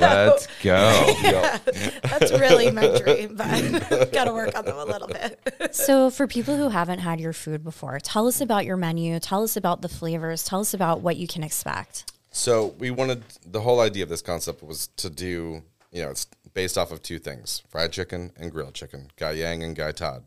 [0.00, 1.58] Let's go.
[2.02, 5.38] that's really my dream but gotta work on them a little bit
[5.74, 9.18] So, for people who haven't had your food before, tell us about your menu.
[9.20, 10.44] Tell us about the flavors.
[10.44, 12.10] Tell us about what you can expect.
[12.30, 16.26] So we wanted the whole idea of this concept was to do, you know, it's
[16.56, 19.10] based off of two things: fried chicken and grilled chicken.
[19.16, 20.24] Gai Yang and Gai Tod,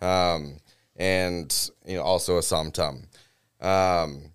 [0.00, 0.58] um,
[0.96, 3.08] and you know, also a som tum.
[3.60, 4.32] Um,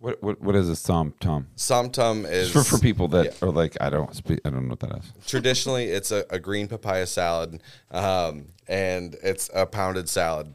[0.00, 1.48] What, what what is a som tum?
[1.56, 4.76] som tum is For for people that are like I don't speak I don't know
[4.76, 5.06] what that is.
[5.26, 8.34] traditionally it's a, a green papaya salad, um,
[8.68, 10.48] and it's a pounded salad,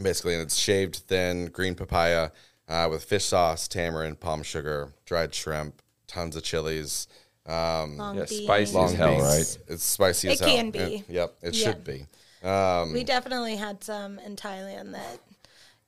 [0.00, 2.30] basically, and it's shaved thin green papaya
[2.66, 7.06] uh, with fish sauce, tamarind, palm sugar, dried shrimp, tons of chilies.
[7.46, 9.22] Um, Long Yeah, spicy long as hell, beans.
[9.24, 9.58] right?
[9.74, 10.48] It's spicy It as hell.
[10.48, 10.78] can be.
[10.78, 11.64] It- yep, it Yeah.
[11.66, 12.06] should be.
[12.46, 15.18] Um, we definitely had some in thailand that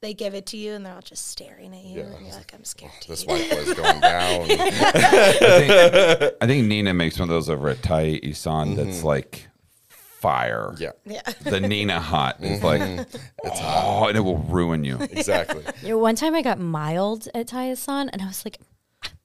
[0.00, 2.52] they give it to you and they're all just staring at you and you're like
[2.54, 4.46] i'm scared to this eat white boy's going down.
[4.50, 9.48] I think Nina makes one of those over at Thai Isan that's like
[9.88, 10.74] fire.
[10.78, 14.98] yeah, yeah The Nina hot is like it's oh, and it will ruin you.
[15.00, 15.64] exactly.
[15.82, 18.58] You know, one time I got mild at Thai Isan, and I was like,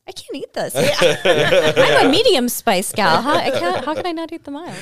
[0.09, 0.73] I can't eat this.
[0.75, 3.21] I'm a medium spice gal.
[3.21, 4.75] How, I can't, how can I not eat the mild?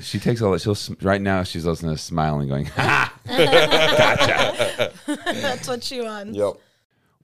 [0.00, 0.60] She takes all that.
[0.60, 1.44] She'll sm- right now.
[1.44, 3.14] She's listening to smiling, going, "Ha!"
[5.24, 6.54] that's what she wants Yep.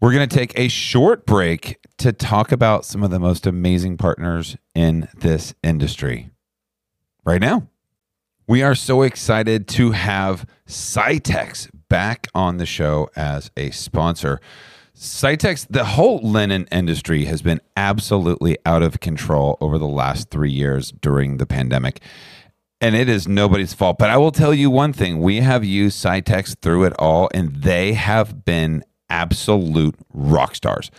[0.01, 3.97] We're going to take a short break to talk about some of the most amazing
[3.97, 6.31] partners in this industry.
[7.25, 7.67] Right now,
[8.47, 14.41] we are so excited to have Sitex back on the show as a sponsor.
[14.97, 20.51] Sitex, the whole linen industry has been absolutely out of control over the last three
[20.51, 22.01] years during the pandemic.
[22.81, 23.99] And it is nobody's fault.
[23.99, 27.57] But I will tell you one thing we have used Sitex through it all, and
[27.57, 30.91] they have been absolute rock stars.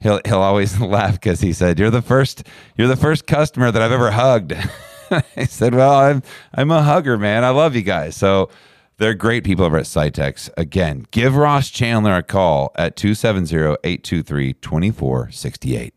[0.01, 2.47] He'll he'll always laugh because he said, You're the first
[2.77, 4.53] you're the first customer that I've ever hugged.
[5.11, 6.23] I said, Well, I'm
[6.53, 7.43] I'm a hugger, man.
[7.43, 8.17] I love you guys.
[8.17, 8.51] So
[8.99, 10.51] they're great people over at Sitex.
[10.59, 15.93] Again, give Ross Chandler a call at 270-823-2468.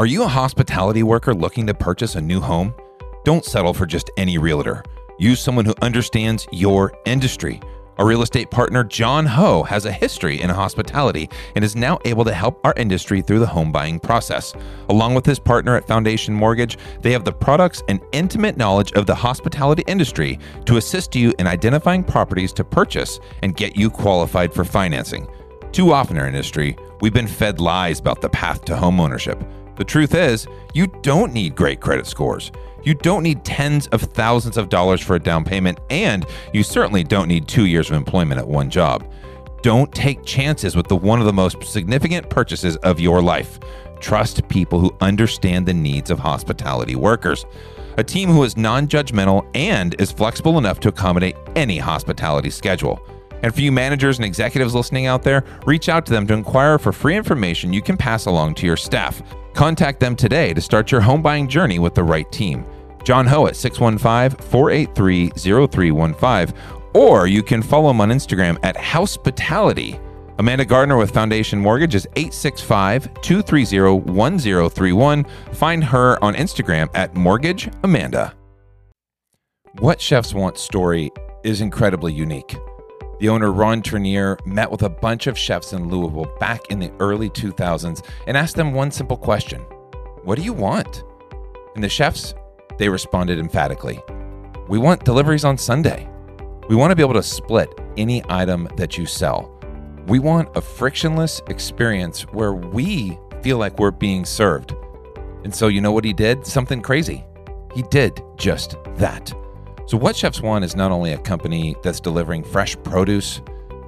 [0.00, 2.72] Are you a hospitality worker looking to purchase a new home?
[3.24, 4.84] Don't settle for just any realtor.
[5.18, 7.60] Use someone who understands your industry.
[7.98, 12.24] Our real estate partner, John Ho, has a history in hospitality and is now able
[12.26, 14.54] to help our industry through the home buying process.
[14.88, 19.04] Along with his partner at Foundation Mortgage, they have the products and intimate knowledge of
[19.04, 24.54] the hospitality industry to assist you in identifying properties to purchase and get you qualified
[24.54, 25.26] for financing.
[25.72, 29.44] Too often in our industry, we've been fed lies about the path to homeownership.
[29.78, 32.50] The truth is, you don't need great credit scores.
[32.82, 37.04] You don't need tens of thousands of dollars for a down payment, and you certainly
[37.04, 39.08] don't need two years of employment at one job.
[39.62, 43.60] Don't take chances with the one of the most significant purchases of your life.
[44.00, 47.46] Trust people who understand the needs of hospitality workers.
[47.98, 53.00] A team who is non judgmental and is flexible enough to accommodate any hospitality schedule.
[53.42, 56.78] And for you managers and executives listening out there, reach out to them to inquire
[56.78, 59.22] for free information you can pass along to your staff.
[59.58, 62.64] Contact them today to start your home buying journey with the right team.
[63.02, 66.56] John Ho at 615 483 0315,
[66.94, 69.98] or you can follow him on Instagram at Hospitality.
[70.38, 75.24] Amanda Gardner with Foundation Mortgage is 865 230 1031.
[75.54, 78.36] Find her on Instagram at Mortgage Amanda.
[79.80, 81.10] What Chefs Want story
[81.42, 82.54] is incredibly unique.
[83.18, 86.92] The owner, Ron Trenier, met with a bunch of chefs in Louisville back in the
[87.00, 89.60] early 2000s and asked them one simple question
[90.22, 91.02] What do you want?
[91.74, 92.34] And the chefs,
[92.78, 94.00] they responded emphatically
[94.68, 96.08] We want deliveries on Sunday.
[96.68, 99.52] We want to be able to split any item that you sell.
[100.06, 104.74] We want a frictionless experience where we feel like we're being served.
[105.44, 106.46] And so, you know what he did?
[106.46, 107.24] Something crazy.
[107.74, 109.32] He did just that.
[109.88, 113.40] So, What Chefs Want is not only a company that's delivering fresh produce,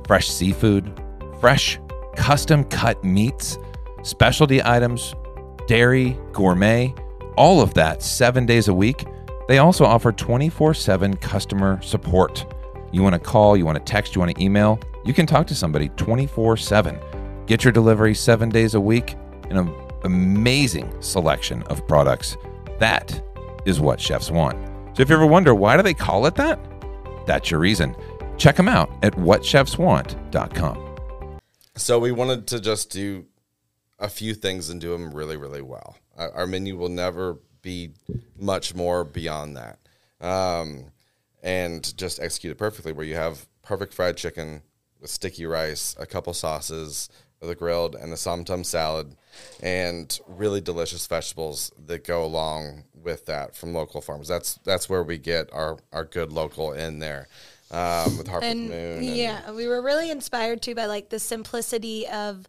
[0.07, 0.99] fresh seafood,
[1.41, 1.79] fresh
[2.17, 3.59] custom cut meats,
[4.03, 5.15] specialty items,
[5.67, 6.95] dairy, gourmet,
[7.37, 9.05] all of that seven days a week.
[9.47, 12.47] They also offer 24 7 customer support.
[12.93, 15.47] You want to call, you want to text, you want to email, you can talk
[15.49, 16.99] to somebody 24 7.
[17.45, 19.17] Get your delivery seven days a week
[19.51, 19.71] in an
[20.05, 22.39] amazing selection of products.
[22.79, 23.23] That
[23.67, 24.70] is what chefs want.
[24.95, 26.59] So if you ever wonder why do they call it that,
[27.27, 27.95] that's your reason.
[28.39, 30.97] Check them out at whatchefswant.com.
[31.77, 33.27] So we wanted to just do
[33.99, 35.97] a few things and do them really, really well.
[36.17, 37.93] Our, menu will never be
[38.39, 39.79] much more beyond that,
[40.21, 40.87] um,
[41.43, 42.93] and just execute it perfectly.
[42.93, 44.61] Where you have perfect fried chicken
[45.01, 47.09] with sticky rice, a couple sauces,
[47.41, 49.17] the grilled, and the som tum salad,
[49.63, 54.29] and really delicious vegetables that go along with that from local farms.
[54.29, 57.29] That's that's where we get our our good local in there.
[57.73, 58.99] Um, with Harper's and Moon.
[58.99, 62.49] and- yeah, we were really inspired too by like the simplicity of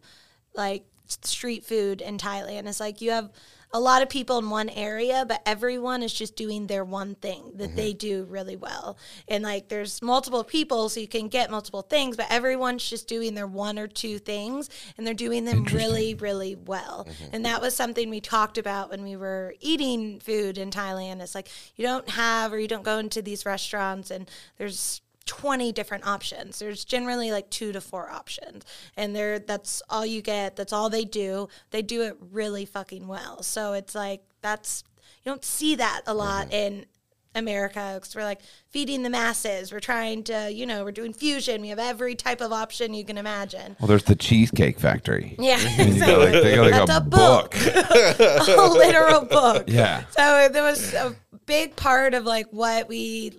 [0.54, 2.66] like street food in Thailand.
[2.66, 3.30] It's like you have
[3.72, 7.52] a lot of people in one area, but everyone is just doing their one thing
[7.54, 7.98] that they mm-hmm.
[7.98, 8.98] do really well.
[9.28, 13.34] And like there's multiple people, so you can get multiple things, but everyone's just doing
[13.34, 17.06] their one or two things and they're doing them really, really well.
[17.08, 17.34] Mm-hmm.
[17.34, 21.22] And that was something we talked about when we were eating food in Thailand.
[21.22, 25.00] It's like you don't have or you don't go into these restaurants and there's
[25.32, 26.58] 20 different options.
[26.58, 28.66] There's generally like two to four options.
[28.98, 30.56] And they're that's all you get.
[30.56, 31.48] That's all they do.
[31.70, 33.42] They do it really fucking well.
[33.42, 34.84] So it's like that's
[35.24, 36.54] you don't see that a lot mm-hmm.
[36.54, 36.86] in
[37.34, 39.72] America because we're like feeding the masses.
[39.72, 41.62] We're trying to, you know, we're doing fusion.
[41.62, 43.74] We have every type of option you can imagine.
[43.80, 45.34] Well, there's the Cheesecake Factory.
[45.38, 47.52] Yeah, you got like, they got like That's a, a book.
[47.52, 47.54] book.
[48.58, 49.64] a literal book.
[49.66, 50.04] Yeah.
[50.10, 53.32] So there was a big part of like what we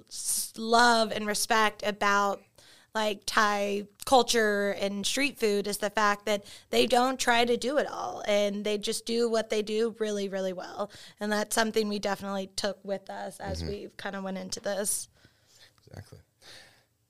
[0.57, 2.41] love and respect about
[2.93, 7.77] like Thai culture and street food is the fact that they don't try to do
[7.77, 10.91] it all and they just do what they do really, really well.
[11.19, 13.71] And that's something we definitely took with us as mm-hmm.
[13.71, 15.07] we kind of went into this.
[15.87, 16.19] Exactly.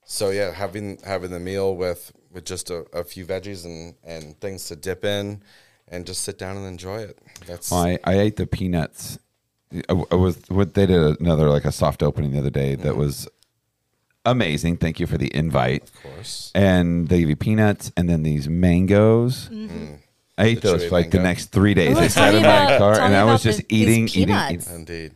[0.06, 4.38] So yeah, having having the meal with with just a, a few veggies and and
[4.40, 5.42] things to dip in,
[5.88, 7.18] and just sit down and enjoy it.
[7.46, 9.18] That's I, I ate the peanuts.
[9.88, 12.90] I, I was what they did another like a soft opening the other day that
[12.90, 12.98] mm-hmm.
[12.98, 13.28] was
[14.24, 14.76] amazing.
[14.78, 15.82] Thank you for the invite.
[15.84, 16.50] of course.
[16.54, 19.48] And they give you peanuts and then these mangoes.
[19.48, 19.66] Mm-hmm.
[19.66, 19.94] Mm-hmm.
[20.36, 21.28] I ate The those chewy for like the mango.
[21.28, 21.96] next three days.
[21.96, 23.52] Ooh, I tell sat me in my about- car tell and me I was about
[23.52, 24.52] just the- these eating, eating, peanuts.
[24.66, 24.74] eating.
[24.74, 25.12] Indeed.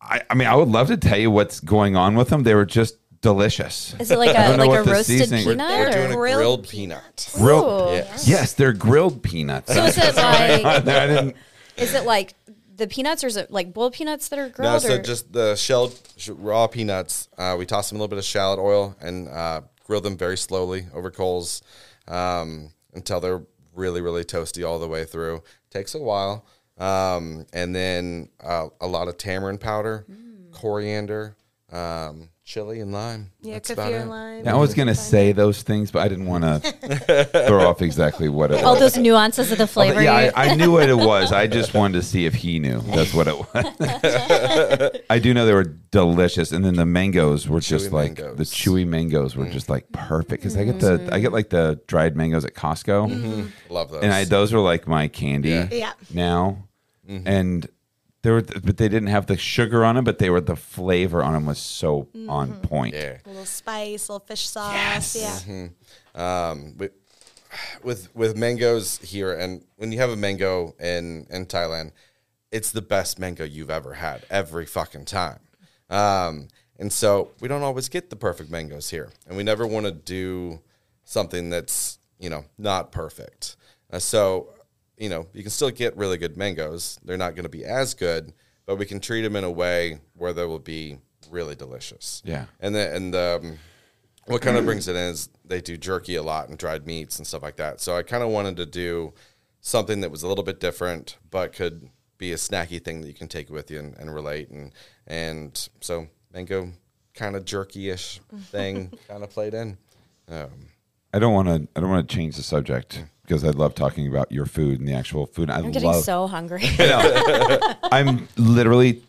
[0.00, 2.42] I, I mean, I would love to tell you what's going on with them.
[2.42, 3.94] They were just delicious.
[4.00, 5.78] Is it like I a don't know like what a the roasted seasoning- peanut?
[5.78, 7.02] We're or- doing a Grilled grilled, peanut.
[7.16, 7.30] peanut.
[7.36, 7.90] Grilled.
[7.90, 7.92] Ooh.
[7.94, 8.28] Yes.
[8.28, 9.72] Yes, they're grilled peanuts.
[9.72, 11.36] So is it like I didn't.
[11.76, 12.34] is it like
[12.76, 14.72] the peanuts or is it like boiled peanuts that are grilled?
[14.72, 15.02] No, so or?
[15.02, 17.28] just the shelled raw peanuts.
[17.36, 20.16] Uh, we toss them in a little bit of shallot oil and uh, grill them
[20.16, 21.62] very slowly over coals
[22.08, 23.42] um, until they're
[23.74, 25.42] really, really toasty all the way through.
[25.70, 26.46] Takes a while,
[26.78, 30.06] um, and then uh, a lot of tamarind powder,
[30.52, 31.36] coriander,
[31.70, 33.30] um, chili and lime.
[33.40, 34.00] Yeah, That's about kaffir it.
[34.02, 34.44] and lime.
[34.44, 38.28] Yeah, I was gonna say those things, but I didn't want to throw off exactly
[38.28, 38.62] what it was.
[38.62, 38.80] All was.
[38.80, 40.02] those nuances of the flavor.
[40.02, 41.32] Yeah, I, I knew what it was.
[41.32, 42.80] I just wanted to see if he knew.
[42.80, 45.00] That's what it was.
[45.10, 48.36] I do know they were delicious, and then the mangoes were just Chewy like mangoes.
[48.36, 49.52] the chewy mangoes were mm.
[49.52, 51.14] just like perfect because I get the mm-hmm.
[51.14, 53.32] I get like the dried mangoes at Costco, mm-hmm.
[53.32, 53.72] Mm-hmm.
[53.72, 54.02] Love those.
[54.02, 55.68] and I those are like my candy Yeah.
[55.70, 55.92] Yeah.
[56.12, 56.68] now,
[57.08, 57.66] and.
[58.22, 60.04] There were, but they didn't have the sugar on them.
[60.04, 62.94] But they were the flavor on them was so on point.
[62.94, 63.18] yeah.
[63.24, 64.74] A little spice, a little fish sauce.
[65.16, 65.46] Yes.
[65.48, 65.68] Yeah.
[66.50, 66.92] um, with,
[67.82, 71.92] with with mangoes here, and when you have a mango in in Thailand,
[72.52, 75.40] it's the best mango you've ever had every fucking time.
[75.90, 76.48] Um,
[76.78, 79.92] and so we don't always get the perfect mangoes here, and we never want to
[79.92, 80.60] do
[81.04, 83.56] something that's you know not perfect.
[83.92, 84.51] Uh, so
[84.96, 86.98] you know you can still get really good mangoes.
[87.04, 88.32] They're not going to be as good,
[88.66, 90.98] but we can treat them in a way where they will be
[91.30, 92.22] really delicious.
[92.24, 92.46] Yeah.
[92.60, 93.58] and the and the um,
[94.26, 97.18] what kind of brings it in is they do jerky a lot and dried meats
[97.18, 97.80] and stuff like that.
[97.80, 99.14] So I kind of wanted to do
[99.60, 101.88] something that was a little bit different, but could
[102.18, 104.50] be a snacky thing that you can take with you and, and relate.
[104.50, 104.72] And
[105.06, 106.72] and so mango
[107.14, 109.76] kind of jerky-ish thing kind of played in.
[110.28, 110.68] Um,
[111.12, 111.68] I don't want to.
[111.76, 114.88] I don't want to change the subject because I love talking about your food and
[114.88, 115.50] the actual food.
[115.50, 116.04] I I'm getting love.
[116.04, 116.62] so hungry.
[117.92, 119.02] I'm literally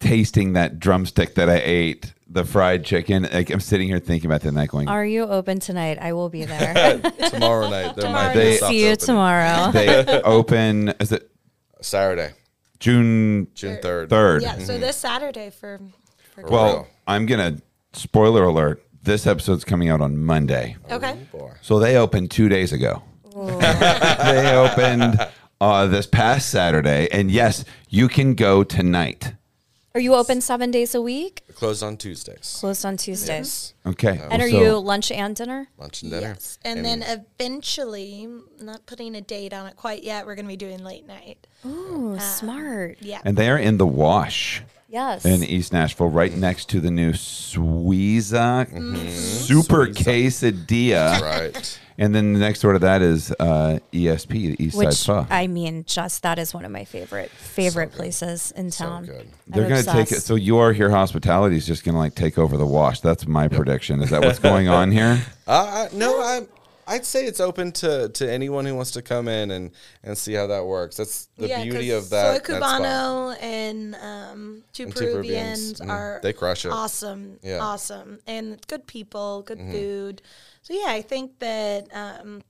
[0.00, 3.28] tasting that drumstick that I ate, the fried chicken.
[3.32, 5.98] Like I'm sitting here thinking about that night, going, Are you open tonight?
[6.00, 6.98] I will be there.
[7.30, 8.58] tomorrow night there Tomorrow be a night.
[8.58, 9.06] soft See you opening.
[9.06, 9.70] tomorrow.
[9.72, 10.88] they open.
[11.00, 11.30] Is it
[11.80, 12.30] Saturday,
[12.80, 14.08] June June third.
[14.10, 14.42] third?
[14.42, 14.58] Yeah.
[14.58, 15.80] So this Saturday for.
[16.34, 16.88] for Well, real.
[17.06, 17.58] I'm gonna
[17.92, 18.82] spoiler alert.
[19.04, 21.18] This episode's coming out on Monday, okay.
[21.60, 23.02] So they opened two days ago.
[23.34, 25.18] they opened
[25.60, 29.34] uh, this past Saturday, and yes, you can go tonight.
[29.94, 31.42] Are you open seven days a week?
[31.54, 32.56] Closed on Tuesdays.
[32.60, 33.74] Closed on Tuesdays.
[33.84, 35.68] Okay, And are so- you lunch and dinner?
[35.76, 36.28] Lunch and dinner.
[36.28, 36.58] Yes.
[36.64, 38.28] And, then eventually,
[38.60, 41.46] not putting a date on it quite yet, we're going to be doing late night.
[41.66, 42.98] Ooh, smart.
[43.00, 43.20] Yeah.
[43.24, 44.62] And they are in the wash.
[44.92, 45.24] Yes.
[45.24, 48.68] in East Nashville, right next to the new Suiza
[49.10, 51.20] Super Quesadilla.
[51.20, 51.78] right.
[51.98, 55.34] And then the next door to that is uh, ESP, the East Which Side Pho.
[55.34, 59.04] I mean, just that is one of my favorite favorite places in So town.
[59.06, 59.28] good.
[59.46, 60.20] They're going to take it.
[60.22, 60.90] So you are here.
[60.90, 63.00] Hospitality is just going to like take over the wash.
[63.00, 64.02] That's my prediction.
[64.02, 65.20] Is that what's going on here?
[65.44, 66.46] Uh, I, no, I,
[66.86, 69.70] I'd say it's open to, to anyone who wants to come in and,
[70.02, 70.96] and see how that works.
[70.96, 72.44] That's the yeah, beauty of that.
[72.46, 72.62] Soy that.
[72.62, 75.88] Cubano and um, two And Peruvians Peruvians, mhm.
[75.90, 76.70] are They crush it.
[76.72, 77.54] awesome, Yeah.
[77.54, 77.62] Mm-hmm.
[77.64, 80.22] awesome, and good people, good food.
[80.62, 82.42] So yeah, I think that um,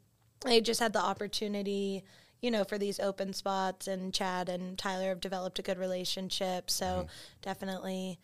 [0.44, 2.04] they just had the opportunity,
[2.40, 6.70] you know, for these open spots, and Chad and Tyler have developed a good relationship.
[6.70, 7.06] So Mm-hmm.
[7.42, 8.18] definitely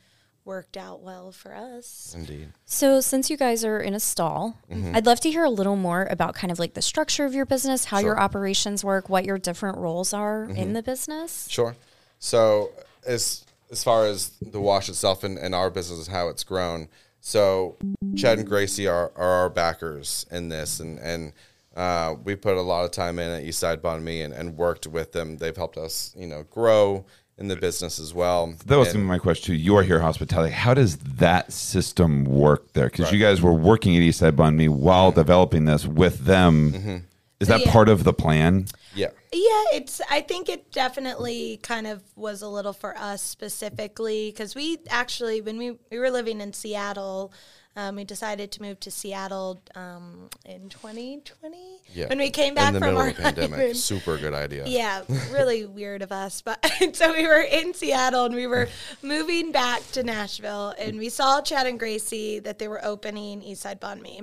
[0.48, 2.14] worked out well for us.
[2.16, 2.48] Indeed.
[2.64, 4.96] So, since you guys are in a stall, Mm-hmm.
[4.96, 7.46] I'd love to hear a little more about kind of like the structure of your
[7.46, 10.56] business, how your operations work, what your different roles are Mm-hmm.
[10.56, 11.46] in the business.
[11.50, 11.76] Sure.
[12.18, 12.70] So
[13.06, 16.88] as as far as the wash itself and, and our business and how it's grown,
[17.20, 17.76] so
[18.16, 21.32] Chad and Gracie are, are our backers in this and and
[21.76, 24.86] uh, we put a lot of time in at Eastside Banh Mi and, and worked
[24.88, 25.36] with them.
[25.36, 27.04] They've helped us, you know, grow
[27.38, 28.54] in the business as well.
[28.66, 29.54] That was And- my question too.
[29.54, 30.52] You are here hospitality.
[30.52, 32.88] How does that system work there?
[32.90, 36.72] Because you guys were working at East Side Banh Mi while developing this with them.
[36.72, 36.96] Mm-hmm.
[37.40, 37.70] Is that Yeah.
[37.72, 38.66] part of the plan?
[38.94, 39.10] yeah.
[39.32, 40.00] Yeah, it's.
[40.10, 45.40] I think it definitely kind of was a little for us specifically because we actually,
[45.42, 47.32] when we we were living in Seattle,
[47.78, 51.80] um, we decided to move to Seattle um, in 2020.
[51.94, 52.08] Yeah.
[52.08, 53.50] When we came back in the from middle our of the pandemic.
[53.52, 53.74] honeymoon.
[53.76, 54.66] Super good idea.
[54.66, 56.42] Yeah, really weird of us.
[56.42, 56.58] But
[56.94, 58.68] so we were in Seattle and we were
[59.02, 63.78] moving back to Nashville and we saw Chad and Gracie that they were opening Eastside
[63.78, 64.22] Banh Mi.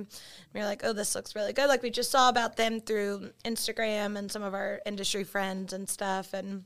[0.52, 1.68] We were like, oh, this looks really good.
[1.68, 5.88] Like we just saw about them through Instagram and some of our industry friends and
[5.88, 6.34] stuff.
[6.34, 6.64] And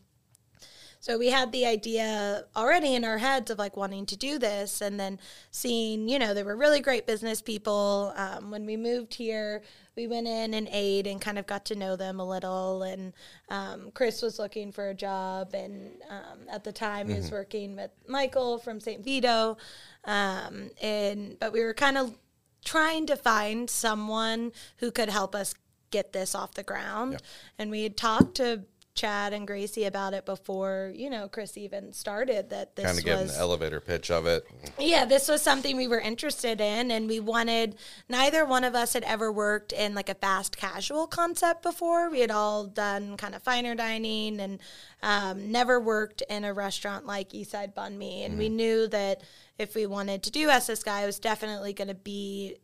[1.01, 4.83] so we had the idea already in our heads of like wanting to do this,
[4.83, 5.19] and then
[5.51, 8.13] seeing, you know, they were really great business people.
[8.17, 9.63] Um, when we moved here,
[9.97, 12.83] we went in and ate and kind of got to know them a little.
[12.83, 13.15] And
[13.49, 17.77] um, Chris was looking for a job, and um, at the time he was working
[17.77, 19.03] with Michael from St.
[19.03, 19.57] Vito,
[20.05, 22.15] um, and but we were kind of
[22.63, 25.55] trying to find someone who could help us
[25.91, 27.23] get this off the ground.
[27.59, 28.65] And we had talked to
[29.01, 33.05] Chad and Gracie about it before, you know, Chris even started that this Kind of
[33.05, 34.47] give an elevator pitch of it.
[34.79, 37.77] yeah, this was something we were interested in, and we wanted.
[38.11, 42.11] Neither one of us had ever worked in like a fast casual concept before.
[42.11, 44.59] We had all done kind of finer dining, and
[45.03, 48.25] um, never worked in a restaurant like Eastside Banh Mi.
[48.25, 49.23] And we knew that
[49.57, 52.59] if we wanted to do SS Gai, it was definitely going to be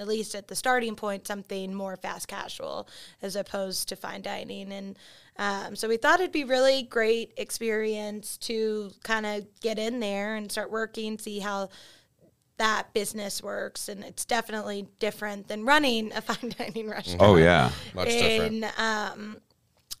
[0.00, 2.88] at least at the starting point, something more fast casual
[3.22, 4.72] as opposed to fine dining.
[4.72, 4.98] And
[5.36, 10.34] um, so we thought it'd be really great experience to kind of get in there
[10.36, 11.68] and start working, see how
[12.56, 13.88] that business works.
[13.88, 17.20] And it's definitely different than running a fine dining restaurant.
[17.22, 17.70] Oh yeah.
[17.94, 18.64] Much different.
[18.78, 19.36] Um,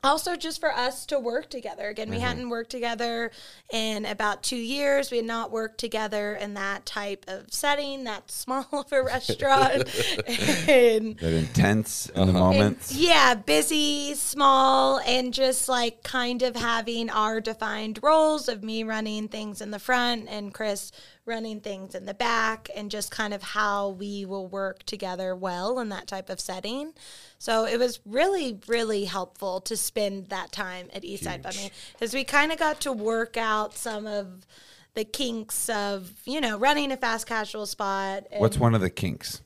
[0.02, 1.88] also just for us to work together.
[1.88, 2.24] Again, we Mm-hmm.
[2.26, 3.30] hadn't worked together
[3.72, 5.10] in about two years.
[5.10, 9.82] We had not worked together in that type of setting, that small of a restaurant.
[10.68, 12.32] and That intense in the Uh-huh.
[12.32, 12.92] moments.
[12.92, 19.28] yeah, busy, small, and just like kind of having our defined roles of me running
[19.28, 20.92] things in the front and Chris
[21.30, 25.78] running things in the back, and just kind of how we will work together well
[25.78, 26.92] in that type of setting.
[27.38, 32.12] So it was really, really helpful to spend that time at Eastside Banh Mi because
[32.12, 34.44] we kind of got to work out some of
[34.94, 38.26] the kinks of you know running a fast casual spot.
[38.30, 39.40] and- What's one of the kinks?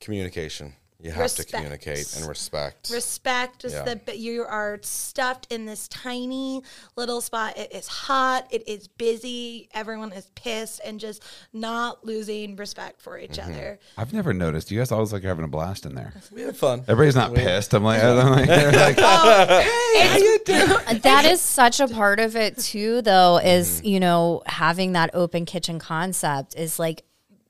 [0.00, 0.74] Communication.
[1.02, 1.48] You have Respect.
[1.50, 2.90] to communicate and respect.
[2.90, 3.94] respect is Yeah.
[4.06, 6.62] the you are stuffed in this tiny
[6.96, 12.54] little spot it is hot it is busy everyone is pissed and just not losing
[12.56, 13.50] respect for each Mm-hmm.
[13.52, 14.70] other I've never noticed.
[14.70, 16.12] You guys always like having a blast in there.
[16.32, 16.80] we have fun.
[16.86, 17.74] Everybody's not pissed.
[17.74, 18.96] I'm like, I'm like, they're like
[21.02, 25.44] that is such a part of it too though is you know having that open
[25.46, 27.02] kitchen concept is like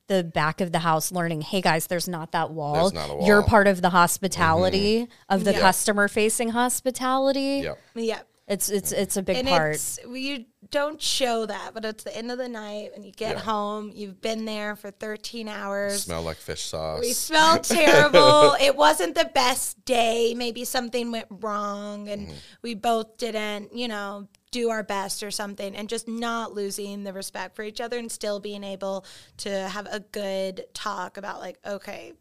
[0.09, 3.25] the back of the house learning hey guys there's not that wall, There's not a
[3.25, 5.61] you're part of the hospitality of the Yeah.
[5.61, 7.79] customer facing hospitality Yep.
[7.95, 12.03] yeah it's it's it's a big and part it's you don't show that but it's
[12.03, 13.43] the end of the night when you get Yeah.
[13.43, 17.01] home you've been there for 13 hours Smell like fish sauce.
[17.01, 18.55] We smell terrible.
[18.61, 20.35] it wasn't the best day.
[20.37, 22.37] Maybe something went wrong and Mm-hmm.
[22.63, 27.13] we both didn't, you know, do our best or something and just not losing the
[27.13, 29.05] respect for each other and still being able
[29.39, 32.13] to have a good talk about like, okay,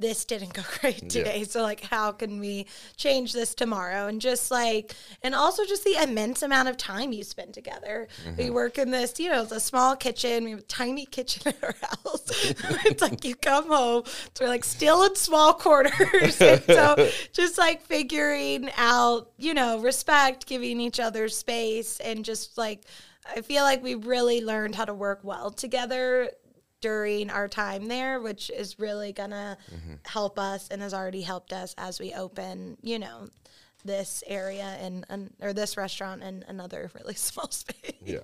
[0.00, 1.44] this didn't go great today.
[1.44, 4.06] So like how can we change this tomorrow?
[4.06, 8.08] And just like and also just the immense amount of time you spend together.
[8.36, 8.54] We mm-hmm.
[8.54, 10.44] work in this, you know, it's a small kitchen.
[10.44, 12.22] We have a tiny kitchen at our house.
[12.86, 16.36] it's like you come home, so we're like still in small quarters.
[16.36, 22.84] so just like figuring out, you know, respect, giving each other space and just like
[23.36, 26.30] I feel like we really learned how to work well together
[26.80, 29.94] during our time there, which is really gonna mm-hmm.
[30.04, 33.28] help us and has already helped us as we open, you know,
[33.84, 37.92] this area and, and or this restaurant in another really small space.
[38.04, 38.18] yeah.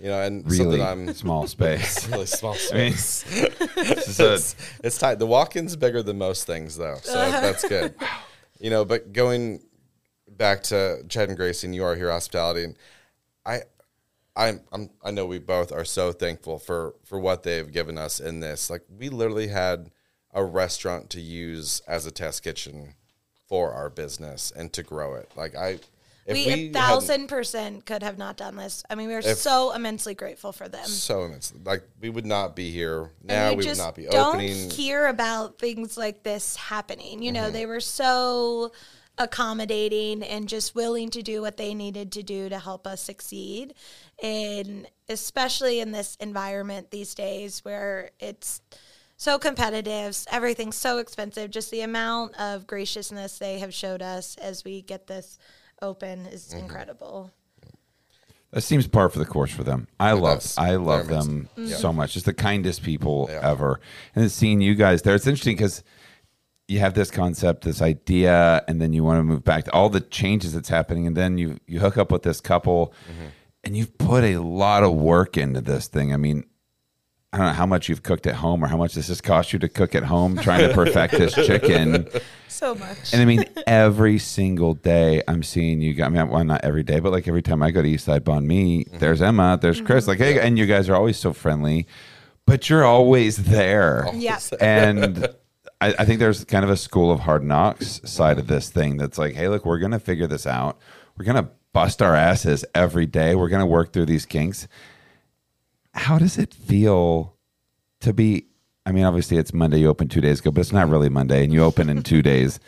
[0.00, 2.08] You know, and really something I'm small space.
[2.10, 3.24] really small space.
[3.28, 5.20] It's a- it's, it's tight.
[5.20, 7.94] The walk-in's bigger than most things, though, so that's good.
[8.58, 9.62] You know, but going
[10.28, 12.76] back to Chad and Gracie, and you are here hospitality, and
[13.46, 13.60] I,
[14.36, 18.18] I'm, I'm, I know we both are so thankful for for what they've given us
[18.20, 18.68] in this.
[18.68, 19.90] Like, we literally had
[20.32, 22.94] a restaurant to use as a test kitchen
[23.48, 25.30] for our business and to grow it.
[25.36, 25.78] Like, I,
[26.26, 28.82] if we, we, a thousand percent could have not done this.
[28.90, 30.86] I mean, we are so immensely grateful for them.
[30.86, 33.52] so immense, like we would not be here now.
[33.52, 34.20] We would not be opening.
[34.22, 34.70] don't opening.
[34.70, 37.22] hear about things like this happening.
[37.22, 37.42] You Mm-hmm.
[37.42, 38.72] know, they were so
[39.18, 43.74] accommodating and just willing to do what they needed to do to help us succeed.
[44.22, 48.60] And especially in this environment these days where it's
[49.16, 54.64] so competitive, everything's so expensive, just the amount of graciousness they have showed us as
[54.64, 55.38] we get this
[55.80, 56.58] open is Mm-hmm.
[56.64, 57.30] incredible.
[58.50, 59.88] That seems par for the course for them.
[59.98, 60.56] I love, does.
[60.56, 61.66] I love Very much them so.
[61.76, 62.14] so much.
[62.14, 63.40] Just the kindest people Yeah.
[63.42, 63.80] ever.
[64.14, 65.82] And then seeing you guys there, it's interesting because
[66.68, 69.88] you have this concept, this idea, and then you want to move back to all
[69.88, 73.26] the changes that's happening, and then you you hook up with this couple, Mm-hmm.
[73.64, 76.12] and you've put a lot of work into this thing.
[76.12, 76.44] I mean.
[77.32, 79.52] I don't know how much you've cooked at home or how much this has cost
[79.52, 82.06] you to cook at home trying to perfect this chicken.
[82.46, 83.12] So much.
[83.12, 86.06] And I mean, every single day I'm seeing you guys.
[86.06, 88.44] I mean, well, not every day, but like every time I go to Eastside Banh
[88.44, 90.06] Mi, there's Emma, there's Chris.
[90.06, 91.88] Like, hey, and you guys are always so friendly,
[92.46, 94.06] but you're always there.
[94.14, 94.38] Yeah.
[94.60, 95.28] And
[95.84, 98.96] I, I think there's kind of a school of hard knocks side of this thing
[98.96, 100.78] that's like, hey, look, we're going to figure this out.
[101.16, 103.34] We're going to bust our asses every day.
[103.34, 104.66] We're going to work through these kinks.
[105.92, 107.36] How does it feel
[108.00, 108.46] to be?
[108.86, 109.78] I mean, obviously it's Monday.
[109.78, 112.22] You open two days ago, but it's not really Monday, and you open in two
[112.22, 112.60] days.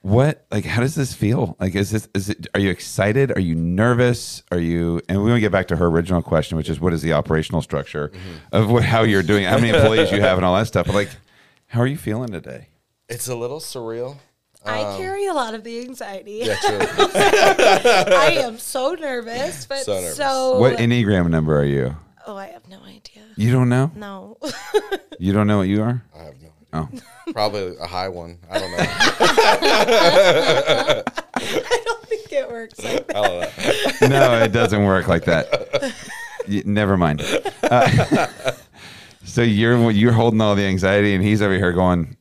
[0.00, 0.64] What like?
[0.64, 1.56] How does this feel?
[1.60, 2.08] Like, is this?
[2.14, 2.46] Is it?
[2.54, 3.36] Are you excited?
[3.36, 4.42] Are you nervous?
[4.50, 5.00] Are you?
[5.08, 7.12] And we want to get back to her original question, which is, what is the
[7.12, 8.56] operational structure mm-hmm.
[8.56, 9.44] of what, how you're doing?
[9.44, 10.86] How many employees you have, and all that stuff.
[10.86, 11.10] But like,
[11.68, 12.68] how are you feeling today?
[13.08, 14.16] It's a little surreal.
[14.66, 16.42] I carry a lot of the anxiety.
[16.44, 16.78] Yeah, true.
[16.80, 20.58] I am so nervous, but So so.
[20.58, 21.96] What enneagram number are you?
[22.26, 23.22] Oh, I have no idea.
[23.36, 23.90] You don't know?
[23.94, 24.36] No.
[25.20, 26.00] You don't know what you are?
[26.16, 26.48] I have no.
[26.72, 26.88] Oh,
[27.32, 28.38] Probably a high one.
[28.48, 28.76] I don't know.
[31.34, 33.16] I don't think it works like that.
[33.16, 34.20] I don't know.
[34.20, 35.92] no, it doesn't work like that.
[36.48, 37.22] Y- never mind.
[37.64, 38.28] Uh,
[39.28, 42.16] so you're you're holding all the anxiety, and he's over here going,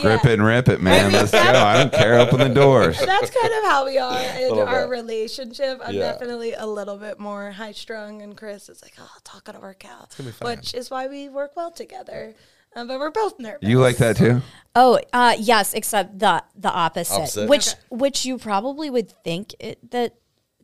[0.00, 0.30] "Grip Yeah.
[0.30, 1.12] it and rip it, man.
[1.12, 1.38] Let's go.
[1.38, 2.18] I don't care.
[2.18, 4.90] Open the doors." That's kind of how we are in our bit.
[4.90, 5.80] relationship.
[5.84, 6.12] I'm Yeah.
[6.12, 9.60] definitely a little bit more high strung, and Chris is like, "Oh, it's all gonna
[9.60, 10.56] work out," gonna be fine.
[10.56, 12.34] which is why we work well together.
[12.74, 13.60] Um, but we're both nervous.
[13.62, 14.42] You like that too?
[14.74, 17.48] Oh, uh, yes, except the the opposite, Opposite.
[17.48, 17.78] which Okay.
[17.90, 20.14] which you probably would think it, that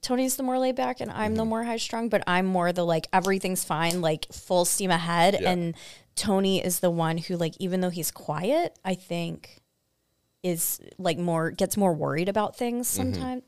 [0.02, 1.34] Tony's the more laid back and I'm Mm-hmm.
[1.36, 5.38] the more high strung, but I'm more the like everything's fine, like full steam ahead,
[5.40, 5.50] Yeah.
[5.50, 5.74] and
[6.16, 9.60] Tony is the one who like even though he's quiet, I think
[10.42, 13.12] is like more gets more worried about things Mm-hmm.
[13.14, 13.42] sometimes.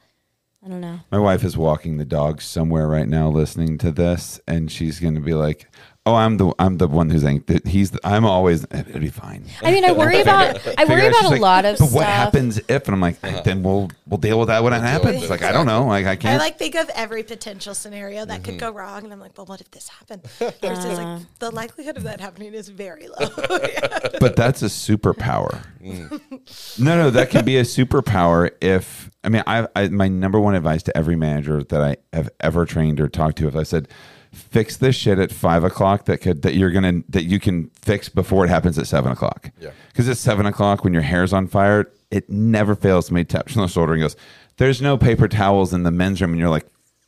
[0.65, 1.01] I don't know.
[1.13, 5.15] My wife is walking the dog somewhere right now, listening to this, and she's going
[5.15, 5.69] to be like,
[6.07, 7.93] "Oh, I'm the I'm the one who's saying that he's.
[7.93, 8.65] The, I'm always.
[8.65, 11.41] It'll be fine." I mean, I worry about I worry out- she's about a like,
[11.41, 11.95] lot of But stuff.
[11.97, 12.87] what happens if?
[12.87, 15.23] And I'm like, then we'll we'll deal with that when it deal with happens.
[15.25, 15.87] it, Like I don't know.
[15.87, 16.35] Like I I can't.
[16.41, 18.53] I like think of every potential scenario that Mm-hmm.
[18.53, 21.51] could go wrong, and I'm like, "Well, what if this happened?" Chris is like, "The
[21.51, 23.29] likelihood of that happening is very low."
[24.21, 25.65] but that's a superpower.
[25.83, 26.79] Mm.
[26.79, 30.55] no, no, that can be a superpower if I mean, I, I my number one
[30.55, 33.89] advice to every manager that I have ever trained or talked to, if I said,
[34.35, 38.09] fix this shit at five o'clock that could that you're gonna that you can fix
[38.09, 39.51] before it happens at seven o'clock.
[39.61, 39.71] Yeah.
[39.89, 43.55] because at seven o'clock when your hair's on fire, it never fails to me taps
[43.55, 44.17] you on the shoulder and goes,
[44.57, 46.67] "There's no paper towels in the men's room," and you're like.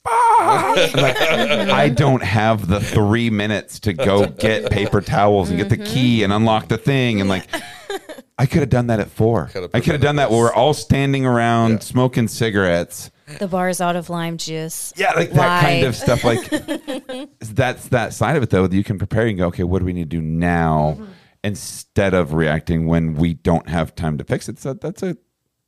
[0.09, 5.69] I'm like, I don't have the three minutes to go get paper towels and get
[5.69, 5.93] the mm-hmm.
[5.93, 7.21] key and unlock the thing.
[7.21, 7.49] And like,
[8.39, 10.53] I could have done that at 4 Coulda I could have done that while we're
[10.53, 11.79] all standing around Yeah.
[11.79, 13.11] smoking cigarettes.
[13.39, 14.93] The bar's out of lime juice.
[14.97, 16.25] Yeah, like that kind of stuff.
[16.25, 16.49] Like,
[17.41, 18.67] that's that side of it, though.
[18.67, 21.13] that You can prepare and go, okay, what do we need to do now mm-hmm.
[21.43, 24.59] instead of reacting when we don't have time to fix it?
[24.59, 25.17] So that's a,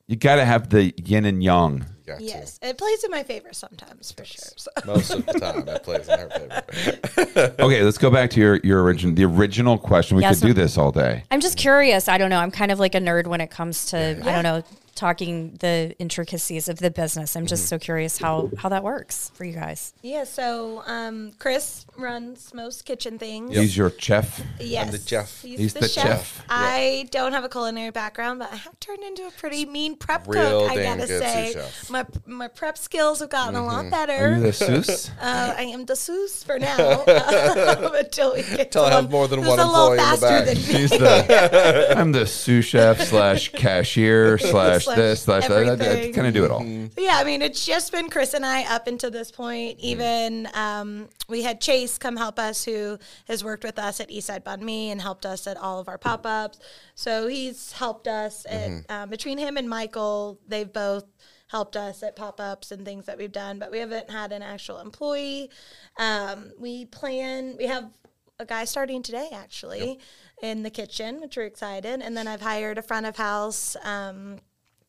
[0.06, 1.84] you got to have the yin and yang.
[2.06, 2.24] You got to.
[2.24, 4.52] yes, it plays in my favor sometimes, for sure.
[4.56, 4.70] So.
[4.86, 7.54] Most of the time, it plays in her favor.
[7.58, 10.16] Okay, let's go back to your, your original, the original question.
[10.16, 11.24] We Yes, could do this all day.
[11.30, 12.08] I'm just curious.
[12.08, 12.38] I don't know.
[12.38, 14.62] I'm kind of like a nerd when it comes to I don't know
[14.98, 17.36] talking the intricacies of the business.
[17.36, 17.48] I'm Mm-hmm.
[17.48, 19.94] just so curious how how that works for you guys.
[20.02, 23.56] Yeah, so um, Chris runs most kitchen things.
[23.56, 24.42] He's your chef.
[24.60, 25.42] Yes, the chef.
[25.42, 26.04] He's, He's the, the chef.
[26.36, 26.44] chef.
[26.48, 30.26] I don't have a culinary background, but I have turned into a pretty mean prep
[30.26, 30.72] Real cook.
[30.72, 31.90] I gotta say, chef.
[31.90, 34.40] my my prep skills have gotten a lot Are you better.
[34.40, 35.10] the sous?
[35.20, 39.04] Uh, I am the sous for now um, until we get Till I to have
[39.04, 40.44] one more than who's one a employee in the back.
[40.46, 40.62] than me.
[40.62, 45.52] He's the I'm the sous chef slash cashier slash Slash this slash that.
[45.52, 46.12] I, everything.
[46.12, 46.60] kind of do it all.
[46.60, 49.78] So, yeah, I mean, it's just been Chris and I up until this point.
[49.80, 54.44] Even um, we had Chase come help us, who has worked with us at Eastside
[54.44, 56.58] Banh Mi and helped us at all of our pop ups.
[56.94, 61.04] So he's helped us at, um, between him and Michael, they've both
[61.48, 64.42] helped us at pop ups and things that we've done, but we haven't had an
[64.42, 65.50] actual employee.
[65.98, 67.90] Um, we plan, we have
[68.38, 69.98] a guy starting today actually
[70.42, 72.00] in the kitchen, which we're excited.
[72.02, 73.76] And then I've hired a front of house.
[73.82, 74.38] Um,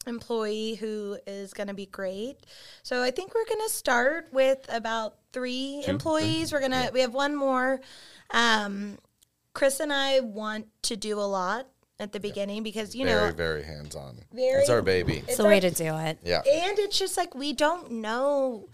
[0.09, 2.37] employee who is going to be great.
[2.83, 6.51] So I think we're going to start with about three employees.
[6.51, 7.79] We're going to we have one more.
[8.31, 8.97] Um,
[9.53, 11.67] Chris and I want to do a lot
[11.99, 14.19] at the beginning because you very, know very hands on.
[14.59, 15.17] It's our baby.
[15.17, 16.19] It's It's the way to do it.
[16.23, 16.37] Yeah.
[16.37, 18.69] and it's just like we don't know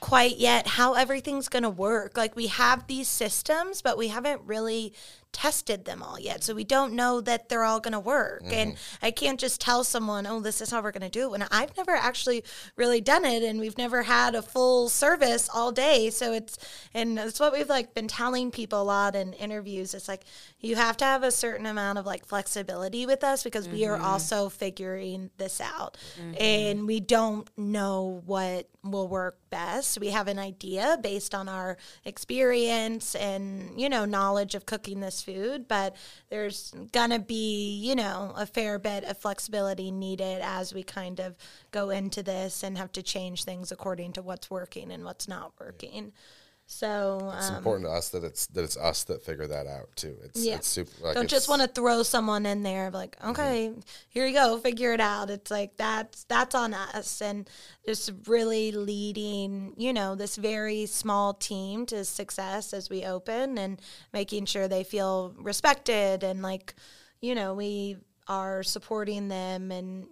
[0.00, 2.16] quite yet how everything's going to work.
[2.16, 4.94] Like we have these systems, but we haven't really
[5.36, 6.42] tested them all yet.
[6.42, 8.42] So we don't know that they're all going to work.
[8.42, 8.54] Mm-hmm.
[8.54, 11.30] And I can't just tell someone, "Oh, this is how we're going to do it."
[11.32, 12.42] When I've never actually
[12.74, 16.08] really done it and we've never had a full service all day.
[16.08, 16.56] So it's
[16.94, 19.92] and it's what we've like been telling people a lot in interviews.
[19.92, 20.24] It's like
[20.60, 23.96] you have to have a certain amount of like flexibility with us because we are
[23.96, 24.06] mm-hmm.
[24.06, 25.98] also figuring this out.
[26.18, 26.34] Mm-hmm.
[26.40, 29.98] And we don't know what will work best.
[30.00, 35.22] We have an idea based on our experience and, you know, knowledge of cooking this
[35.26, 35.96] food, but
[36.30, 41.36] there's gonna be, you know, a fair bit of flexibility needed as we kind of
[41.72, 45.52] go into this and have to change things according to what's working and what's not
[45.60, 46.12] working.
[46.68, 49.88] So It's um, important to us that it's that it's us that figure that out
[49.94, 50.16] too.
[50.24, 50.56] It's yeah.
[50.56, 50.90] it's super.
[51.00, 53.72] Like Don't just want to throw someone in there like, okay,
[54.08, 55.30] here you go, figure it out.
[55.30, 57.48] It's like that's that's on us and
[57.86, 63.80] just really leading, you know, this very small team to success as we open and
[64.12, 66.74] making sure they feel respected and like,
[67.20, 67.96] you know, we
[68.26, 70.08] are supporting them and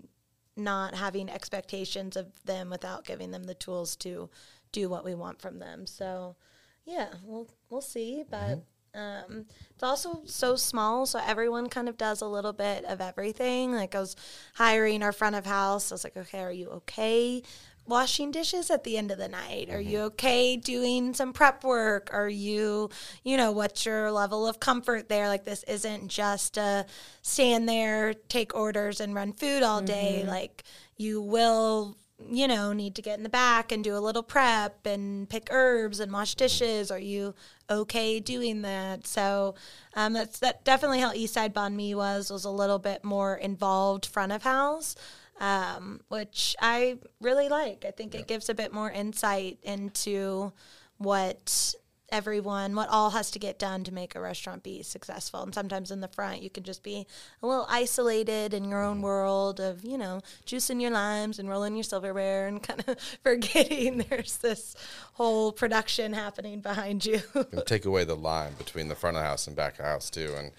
[0.56, 4.30] not having expectations of them without giving them the tools to
[4.74, 5.86] do what we want from them.
[5.86, 6.36] So
[6.84, 8.30] yeah, we'll we'll see, mm-hmm.
[8.30, 8.64] but.
[8.96, 13.72] Um, it's also so small, so everyone kind of does a little bit of everything.
[13.72, 14.14] Like I was
[14.54, 15.90] hiring our front of house.
[15.90, 17.42] I was like, okay, are you okay
[17.86, 19.70] washing dishes at the end of the night?
[19.70, 20.06] Are you mm-hmm.
[20.06, 22.10] okay doing some prep work?
[22.12, 22.90] Are you,
[23.22, 25.28] you know, what's your level of comfort there?
[25.28, 26.86] Like this isn't just a
[27.22, 30.20] stand there, take orders, and run food all day.
[30.20, 30.28] Mm-hmm.
[30.28, 30.64] Like
[30.96, 31.96] you will
[32.30, 35.48] you know, need to get in the back and do a little prep and pick
[35.50, 36.90] herbs and wash dishes.
[36.90, 37.34] Are you
[37.70, 39.06] okay doing that?
[39.06, 39.54] So
[39.94, 44.06] um, that's that definitely how Eastside Banh Mi was was a little bit more involved
[44.06, 44.96] front of house,
[45.40, 47.84] um, which I really like.
[47.86, 50.52] I think it gives a bit more insight into
[50.98, 51.74] what
[52.14, 55.90] everyone what all has to get done to make a restaurant be successful and sometimes
[55.90, 57.06] in the front you can just be
[57.42, 61.74] a little isolated in your own world of you know juicing your limes and rolling
[61.74, 64.76] your silverware and kind of forgetting there's this
[65.14, 69.28] whole production happening behind you and take away the line between the front of the
[69.28, 70.52] house and back of house too, and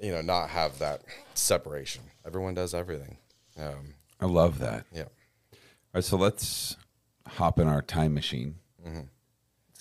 [0.00, 1.02] you know not have that
[1.34, 2.02] separation.
[2.26, 3.18] Everyone does everything.
[3.58, 4.86] Um, I love that.
[4.92, 5.58] yeah, All
[5.94, 6.76] right, so let's
[7.26, 8.56] hop in our time machine.
[8.84, 8.98] Let's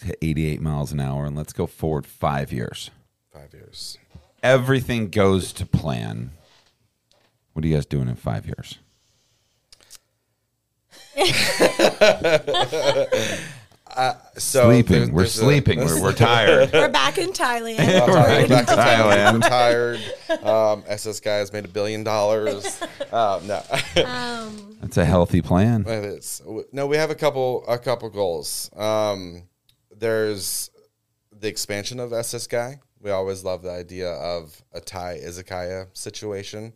[0.03, 2.91] hit 88 miles an hour and let's go forward five years.
[3.33, 3.97] five years.
[4.41, 6.31] Everything goes to plan.
[7.53, 8.79] What are you guys doing in five years?
[14.37, 14.91] So sleeping.
[14.93, 15.79] there's- we're there's a- sleeping.
[15.79, 16.69] we're, we're tired.
[16.73, 17.77] we're back in thailand
[18.07, 19.43] Right, back to Thailand.
[19.43, 19.99] Retired.
[20.43, 22.81] Um, SS Gai has made a billion dollars.
[23.13, 23.61] Um, no,
[24.81, 25.81] That's a healthy plan.
[25.87, 26.41] It is.
[26.71, 28.71] No, we have a couple a couple goals.
[28.75, 29.43] Um,
[30.03, 30.69] there's
[31.31, 32.81] the expansion of SS Gai.
[32.99, 36.73] We always love the idea of a Thai izakaya situation.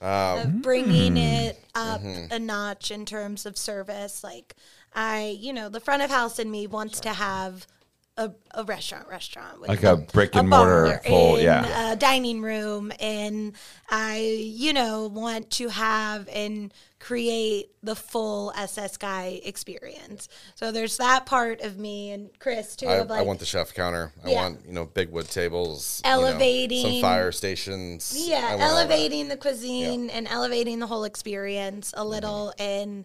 [0.00, 4.22] Um, of bringing it up a notch in terms of service.
[4.22, 4.54] Like
[4.94, 7.66] I, you know, the front of house in me wants to have
[8.18, 11.92] a, a restaurant, restaurant with Like a brick and mortar full- in yeah.
[11.92, 13.54] a dining room, and
[13.88, 20.28] I, you know, want to have and create the full SS Gai experience.
[20.56, 22.88] So there's that part of me and Chris too.
[22.88, 24.12] I, of like, I want the chef counter.
[24.24, 24.42] I Yeah.
[24.42, 28.12] want you know big wood tables, you know, Elevating- some fire stations.
[28.28, 28.70] Yeah want all that.
[28.90, 33.04] elevating the cuisine and elevating the whole experience a little and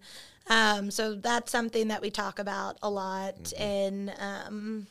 [0.50, 4.88] um, so that's something that we talk about a lot and um,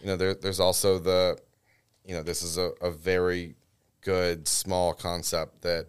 [0.00, 1.38] You know, there, there's also the,
[2.04, 3.56] you know, this is a, a very
[4.02, 5.86] good small concept that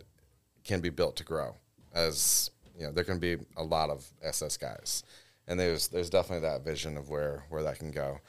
[0.64, 1.56] can be built to grow.
[1.94, 5.04] As you know, there can be a lot of SS Gais,
[5.48, 8.20] and there's there's definitely that vision of where where that can go.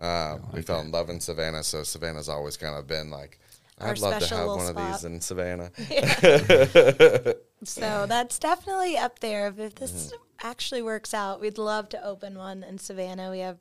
[0.00, 3.40] Um, we fell in love in Savannah, so Savannah's always kind of been like,
[3.80, 5.70] Our I'd love to have little one of these in Savannah.
[7.64, 10.46] so that's definitely up there if this Mm-hmm.
[10.48, 13.58] actually works out we'd love to open one in savannah we have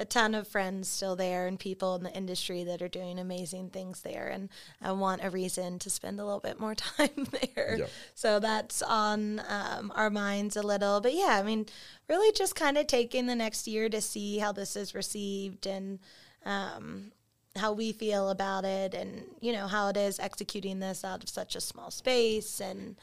[0.00, 3.68] a ton of friends still there and people in the industry that are doing amazing
[3.70, 4.48] things there and
[4.80, 7.76] i want a reason to spend a little bit more time there.
[7.78, 7.90] Yep.
[8.14, 11.00] so that's on um, our minds a little.
[11.00, 11.66] But yeah i mean
[12.08, 15.98] really just kind of taking the next year to see how this is received and
[16.44, 17.12] um,
[17.56, 21.28] how we feel about it and you know how it is executing this out of
[21.28, 22.96] such a small space and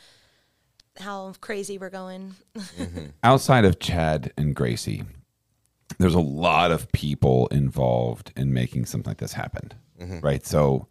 [0.99, 2.35] how crazy we're going.
[3.23, 5.03] Outside of Chad and Gracie,
[5.99, 10.19] there's a lot of people involved in making something like this happen, mm-hmm.
[10.19, 10.45] right?
[10.45, 10.87] So,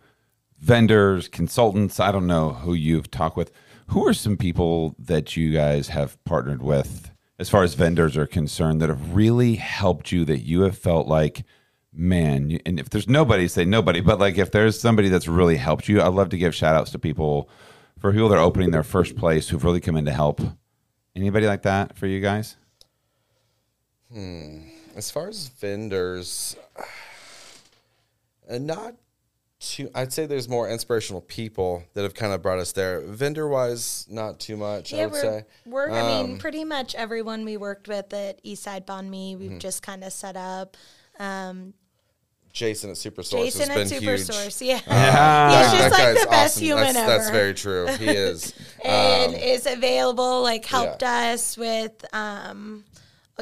[0.58, 3.50] vendors, consultants, I don't know who you've talked with.
[3.88, 8.26] Who are some people that you guys have partnered with as far as vendors are
[8.26, 11.44] concerned that have really helped you that you have felt like,
[11.92, 15.88] man, and if there's nobody, say nobody, but like if there's somebody that's really helped
[15.88, 17.48] you, I'd love to give shout outs to people
[17.98, 20.40] for people that are opening their first place who've really come in to help.
[21.16, 22.56] Anybody like that for you guys?
[24.12, 24.73] Hmm.
[24.96, 26.56] As far as vendors,
[28.48, 28.94] and not
[29.58, 33.00] too, I'd say there's more inspirational people that have kind of brought us there.
[33.00, 34.92] Vendor wise, not too much.
[34.94, 35.44] I would we're, say.
[35.66, 39.50] we're i Um, mean pretty much everyone we worked with at eastside banh mi we've
[39.50, 39.58] Mm-hmm.
[39.58, 40.76] just kind of set up
[41.18, 41.74] um,
[42.52, 44.70] Jason at Super Source jason has at been supersource huge.
[44.86, 45.70] yeah Yeah.
[45.70, 46.64] he's just That like guy's the best awesome.
[46.64, 47.86] human that's, ever That's very true.
[47.98, 48.52] He is.
[48.84, 51.32] and Um, is available like helped Yeah.
[51.32, 52.84] us with um,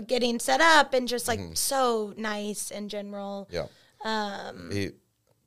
[0.00, 1.54] getting set up and just like Mm-hmm.
[1.54, 3.66] so nice in general yeah.
[4.04, 4.90] Um, he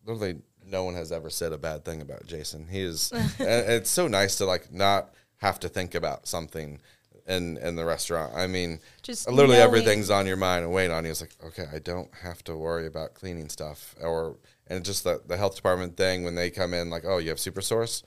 [0.06, 2.68] literally no one has ever said a bad thing about Jason.
[2.68, 3.12] He is.
[3.40, 6.80] it's so nice to like not have to think about something.
[7.28, 10.92] In, in the restaurant, I mean, Just literally knowing- everything's on your mind and waiting
[10.96, 11.10] on you.
[11.10, 14.36] It's like, okay, I don't have to worry about cleaning stuff, or
[14.68, 17.40] and just the the health department thing when they come in, like, oh, you have
[17.40, 18.04] super source.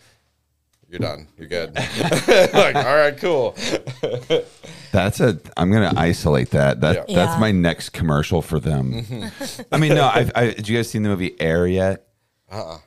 [0.88, 1.28] You're done.
[1.36, 1.74] You're good.
[1.76, 3.54] like, all right, cool.
[4.92, 5.38] That's a.
[5.56, 6.80] I'm gonna isolate that.
[6.80, 7.16] That Yeah.
[7.16, 7.40] that's Yeah.
[7.40, 9.02] my next commercial for them.
[9.02, 9.62] Mm-hmm.
[9.70, 10.04] I mean, no.
[10.04, 12.06] I, I did you guys seen the movie Air yet?
[12.50, 12.78] Uh.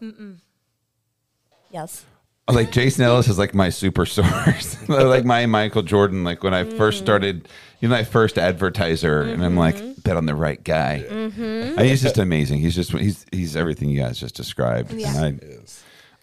[1.69, 2.05] Yes.
[2.47, 6.23] Oh, like Jason Ellis is like my super source, like my Michael Jordan.
[6.23, 7.03] Like when I first mm.
[7.03, 7.47] started,
[7.79, 10.01] you know, my first advertiser, and I'm like, mm-hmm.
[10.01, 11.05] bet on the right guy.
[11.07, 11.83] And mm-hmm.
[11.83, 12.59] he's just amazing.
[12.59, 14.91] He's just he's he's everything you guys just described.
[14.91, 15.23] Yeah.
[15.23, 15.47] And I,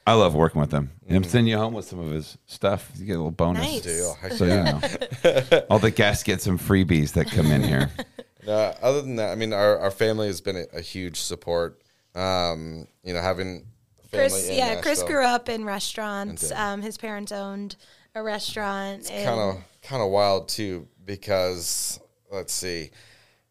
[0.08, 0.90] I love working with him.
[1.06, 2.90] And I'm sending you home with some of his stuff.
[2.96, 3.62] You get a little bonus.
[3.62, 3.82] Nice.
[3.82, 4.16] Deal.
[4.36, 7.90] So you know, all the guests get some freebies that come in here.
[8.46, 11.82] No, other than that, I mean, our, our family has been a, a huge support.
[12.14, 13.66] Um, you know, having
[14.10, 16.50] family Chris, in yeah, Chris grew up in restaurants.
[16.52, 17.76] Um, his parents owned
[18.14, 19.10] a restaurant.
[19.10, 22.00] and kind of kind of wild too because
[22.30, 22.90] let's see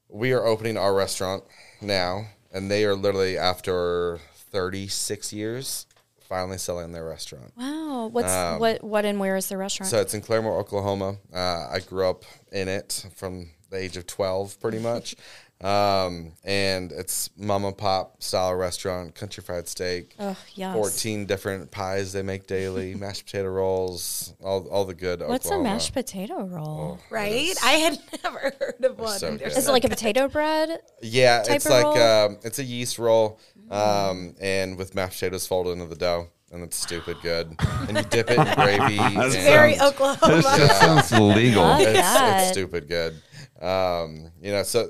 [0.09, 1.43] we are opening our restaurant
[1.81, 4.19] now and they are literally after
[4.51, 5.85] 36 years
[6.27, 8.07] finally selling their restaurant Wow.
[8.11, 9.89] What's what what and where is the restaurant?
[9.89, 14.05] so it's in claremore oklahoma uh, i grew up in it from the age of
[14.07, 15.15] 12 pretty much
[15.61, 20.73] um, and it's mom and pop style restaurant country fried steak oh, yes.
[20.75, 25.69] 14 different pies they make daily mashed potato rolls all, all the good What's Oklahoma.
[25.69, 26.99] a mashed potato roll?
[27.09, 27.55] right.
[27.63, 29.17] I had never heard of one.
[29.17, 30.79] so Is it like a potato bread?
[31.01, 31.97] Yeah, type it's of like roll?
[32.27, 33.39] um, it's a yeast roll,
[33.69, 37.55] um, and with mashed potatoes folded into the dough, and it's stupid good.
[37.87, 38.97] and you dip it in gravy.
[38.99, 40.41] and very sounds- Oklahoma.
[40.41, 41.63] That sounds legal.
[41.63, 43.21] Love it's, it's stupid good.
[43.61, 44.89] Um, you know, so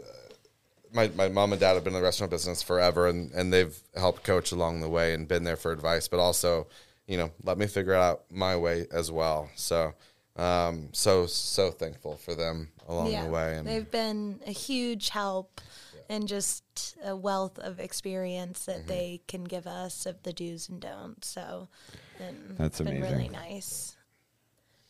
[0.93, 3.78] my, my mom and dad have been in the restaurant business forever, and, and they've
[3.95, 6.67] helped coach along the way and been there for advice, but also,
[7.07, 9.49] you know, let me figure out my way as well.
[9.55, 9.93] So,
[10.36, 13.57] um, so so thankful for them along the way.
[13.57, 15.61] And they've been a huge help
[16.10, 18.88] and just a wealth of experience that Mm-hmm.
[18.88, 21.28] they can give us of the do's and don'ts.
[21.28, 21.68] So
[22.20, 23.32] and That's it's been really amazing.
[23.34, 23.95] nice.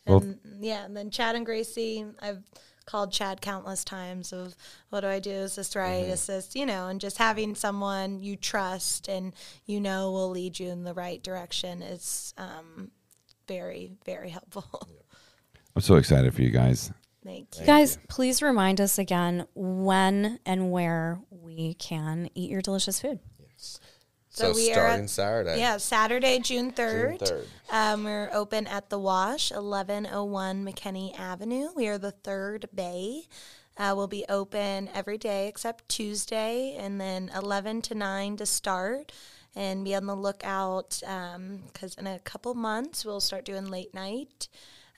[0.06, 2.42] Well- And yeah, and then Chad and Gracie, I've
[2.86, 4.56] called Chad countless times of
[4.88, 5.30] what do I do?
[5.30, 6.04] Is this right?
[6.04, 6.12] Mm-hmm.
[6.12, 9.34] Is this, you know, and just having someone you trust and
[9.66, 12.90] you know will lead you in the right direction is um,
[13.46, 14.64] very, very helpful.
[15.76, 16.90] I'm so excited for you guys.
[17.24, 17.66] Thank you.
[17.66, 23.18] Guys, please remind us again when and where we can eat your delicious food.
[23.56, 23.80] so,
[24.30, 25.58] So we are starting at- Saturday.
[25.58, 27.18] Yeah, Saturday, June 3rd.
[27.18, 27.46] June 3rd.
[27.70, 31.68] Um, we're open at the Wash, 1101 McKinney Avenue.
[31.74, 33.24] We are the third bay.
[33.76, 39.12] Uh, we'll be open every day except Tuesday, and then 11 to 9 to start.
[39.56, 44.46] And be on the lookout because in a couple months we'll start doing late night,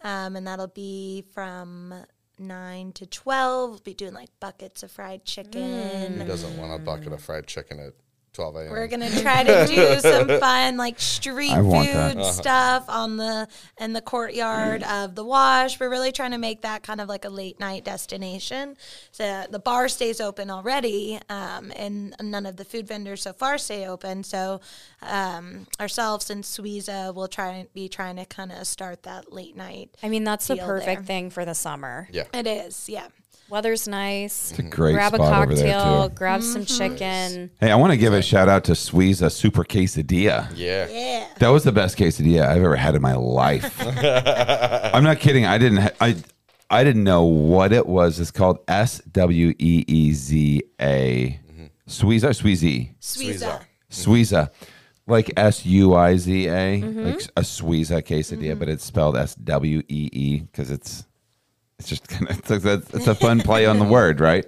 [0.03, 1.94] um, and that'll be from
[2.38, 3.70] 9 to 12.
[3.70, 6.20] We'll be doing like buckets of fried chicken.
[6.20, 7.94] Who doesn't want a bucket of fried chicken at
[8.33, 8.70] 12 a.m.?
[8.70, 11.70] We're gonna try to do some fun like street food.
[11.70, 12.33] Uh-huh.
[12.33, 15.78] stuff on the in the courtyard of the wash.
[15.81, 18.76] We're really trying to make that kind of like a late night destination.
[19.12, 23.59] So the bar stays open already, um, and none of the food vendors so far
[23.59, 24.22] stay open.
[24.24, 24.61] So
[25.03, 29.57] um, ourselves and Suiza will try and be trying to kind of start that late
[29.57, 29.91] night.
[30.03, 31.03] I mean, that's the perfect there.
[31.03, 32.09] thing for the summer.
[32.12, 32.24] yeah.
[32.33, 33.09] It is, yeah.
[33.51, 34.51] Weather's nice.
[34.51, 36.14] It's a great Grab a spot over there cocktail, too.
[36.14, 36.64] grab Mm-hmm.
[36.64, 37.51] some chicken.
[37.61, 40.51] Hey, I want to give a shout out to Squeeze a Super Quesadilla.
[40.55, 40.88] Yeah.
[40.88, 41.26] Yeah.
[41.38, 43.74] That was the best quesadilla I've ever had in my life.
[44.94, 45.46] I'm not kidding.
[45.46, 45.78] I didn't.
[45.78, 46.16] Ha- I
[46.70, 48.20] I didn't know what it was.
[48.20, 51.40] It's called S W E E Z A.
[51.86, 52.94] Squeeze or Squeezy.
[53.01, 53.61] Suiza.
[53.90, 54.51] Squeeza.
[55.09, 56.80] Like S U I Z A.
[56.80, 57.05] Mm-hmm.
[57.07, 58.59] Like a Squeeza quesadilla, mm-hmm.
[58.61, 61.05] but it's spelled S W E E because it's
[61.81, 64.45] it's just kind of it's, like it's a fun play on the word, right?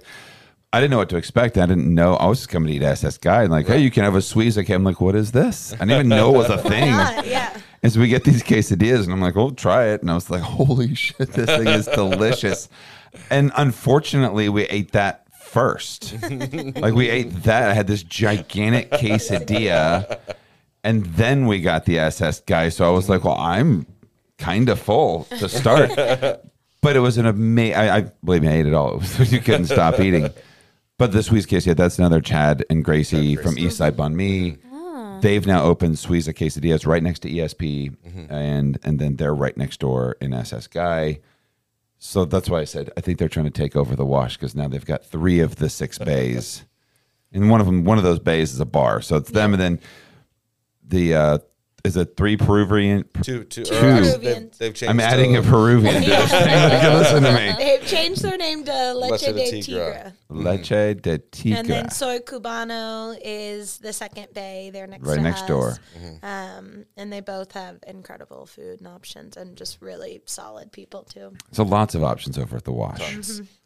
[0.71, 1.57] I didn't know what to expect.
[1.57, 2.15] I didn't know.
[2.15, 4.21] I was just coming to eat SS Gai and like, hey, you can have a
[4.21, 4.57] squeeze.
[4.57, 5.73] Okay, I'm like, what is this?
[5.73, 6.87] I didn't even know it was a thing.
[6.87, 7.57] Yeah, yeah.
[7.81, 10.29] And so we get these quesadillas, and I'm like, "Well, try it." And I was
[10.29, 12.69] like, "Holy shit, this thing is delicious!"
[13.29, 16.15] And unfortunately, we ate that first.
[16.77, 17.69] like we ate that.
[17.69, 20.17] I had this gigantic quesadilla,
[20.83, 22.69] and then we got the SS Gai.
[22.69, 23.85] So I was like, "Well, I'm
[24.37, 25.91] kind of full to start."
[26.83, 27.75] But it was an amazing.
[27.75, 29.01] I, I believe me, I ate it all.
[29.19, 30.29] You couldn't stop eating.
[30.97, 34.57] But the Squeeze Quesadilla, that's another Chad and Gracie from East Side Banh Mi.
[35.21, 37.95] They've now opened Suiza Quesadillas right next to ESP,
[38.29, 41.19] and and then they're right next door in SS Gai.
[41.97, 44.53] So that's why I said I think they're trying to take over the wash because
[44.53, 46.65] now they've got three of the six bays,
[47.31, 49.01] and one of them, one of those bays is a bar.
[49.01, 49.79] So it's them, and then
[50.85, 51.37] the uh,
[51.83, 53.03] is it three Peruvian?
[53.21, 54.57] Two, two, Two or actually, Peruvians.
[54.57, 54.89] They've, they've changed.
[54.89, 56.01] I'm adding to a Peruvian.
[56.03, 56.93] to this thing.
[56.93, 57.53] Listen to me.
[57.57, 59.63] They've changed their name to Leche, Leche de de Tigra.
[59.67, 60.13] Tigra.
[60.29, 61.59] Leche de Tigre.
[61.59, 64.69] And then Soy Cubano is the second bay.
[64.71, 65.47] They're next Right to next us.
[65.47, 65.77] door.
[66.23, 71.33] Um, and they both have incredible food and options and just really solid people too.
[71.51, 73.01] So lots of options over at the Wash.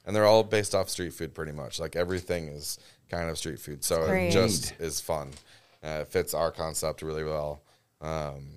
[0.06, 2.80] and they're all based off street food pretty much like everything is
[3.12, 4.30] kind of street food so great.
[4.30, 5.30] it just is fun
[5.84, 7.62] uh, it fits our concept really well
[8.02, 8.48] um,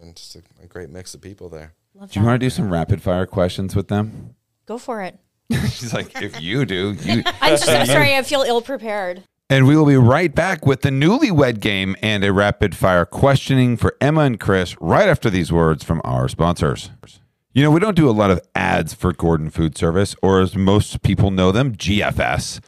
[0.00, 2.50] and just a, a great mix of people there Love Do you want to do
[2.50, 4.34] some rapid fire questions with them?
[4.66, 5.18] Go for it.
[5.50, 7.22] She's like, if you do, you.
[7.40, 8.14] I'm, just, I'm sorry.
[8.14, 9.22] I feel ill prepared.
[9.48, 13.78] And we will be right back with the newlywed game and a rapid fire questioning
[13.78, 16.90] for Emma and Chris right after these words from our sponsors.
[17.54, 20.54] You know, we don't do a lot of ads for Gordon Food Service, or as
[20.54, 22.60] most people know them, GFS,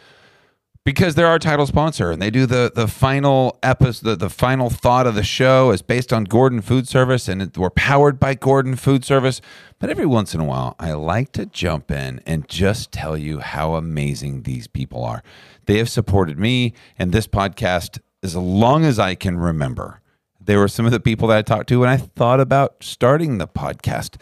[0.88, 4.70] because they're our title sponsor and they do the the final episode, the, the final
[4.70, 8.32] thought of the show is based on Gordon Food Service, and it, we're powered by
[8.32, 9.42] Gordon Food Service.
[9.78, 13.40] But every once in a while, I like to jump in and just tell you
[13.40, 15.22] how amazing these people are.
[15.66, 20.00] They have supported me and this podcast as long as I can remember.
[20.40, 23.36] They were some of the people that I talked to when I thought about starting
[23.36, 24.18] the podcast.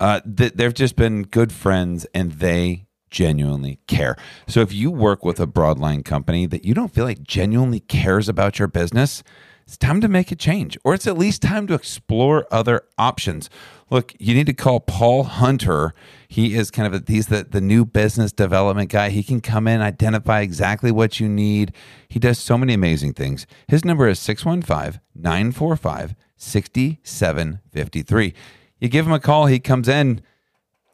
[0.00, 4.16] Uh, th- they've just been good friends and they genuinely care.
[4.46, 8.28] So if you work with a broadline company that you don't feel like genuinely cares
[8.28, 9.22] about your business,
[9.68, 13.50] it's time to make a change, or it's at least time to explore other options.
[13.90, 15.92] Look, you need to call Paul Hunter.
[16.26, 19.10] He is kind of a, he's the, the new business development guy.
[19.10, 21.74] He can come in, identify exactly what you need.
[22.08, 23.46] He does so many amazing things.
[23.66, 28.34] His number is 615 945 6753.
[28.80, 30.22] You give him a call, he comes in.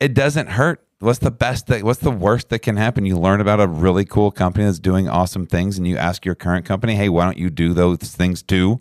[0.00, 0.83] It doesn't hurt.
[1.04, 3.04] What's the best that what's the worst that can happen?
[3.04, 6.34] You learn about a really cool company that's doing awesome things and you ask your
[6.34, 8.80] current company, "Hey, why don't you do those things too?"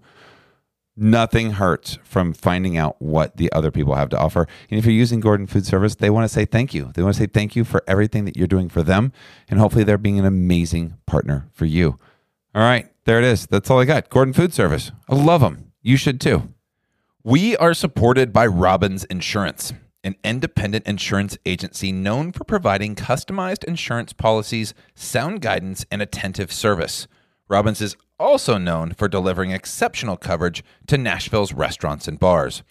[0.96, 4.48] Nothing hurts from finding out what the other people have to offer.
[4.72, 6.92] And if you're using Gordon Food Service, they want to say thank you.
[6.94, 9.12] They want to say thank you for everything that you're doing for them
[9.50, 12.00] and hopefully they're being an amazing partner for you.
[12.56, 13.48] All right, there it is.
[13.48, 14.10] That's all I got.
[14.10, 14.94] Gordon Food Service.
[15.10, 15.74] I love them.
[15.82, 16.54] You should too.
[17.26, 19.74] We are supported by Robbins Insurance,
[20.04, 27.08] an independent insurance agency known for providing customized insurance policies, sound guidance, and attentive service.
[27.48, 32.64] Robbins is also known for delivering exceptional coverage to Nashville's restaurants and bars.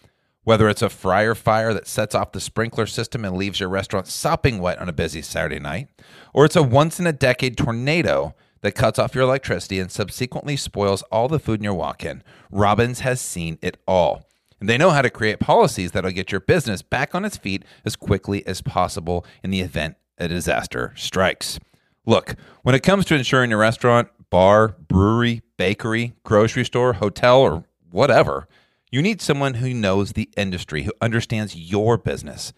[0.44, 4.08] Whether it's a fryer fire that sets off the sprinkler system and leaves your restaurant
[4.08, 5.88] sopping wet on a busy Saturday night,
[6.34, 10.56] or it's a once in a decade tornado that cuts off your electricity and subsequently
[10.56, 14.26] spoils all the food in your walk in, Robbins has seen it all.
[14.62, 17.64] And they know how to create policies that'll get your business back on its feet
[17.84, 21.58] as quickly as possible in the event a disaster strikes.
[22.06, 27.64] Look, when it comes to insuring your restaurant, bar, brewery, bakery, grocery store, hotel, or
[27.90, 28.46] whatever,
[28.92, 32.52] you need someone who knows the industry, who understands your business,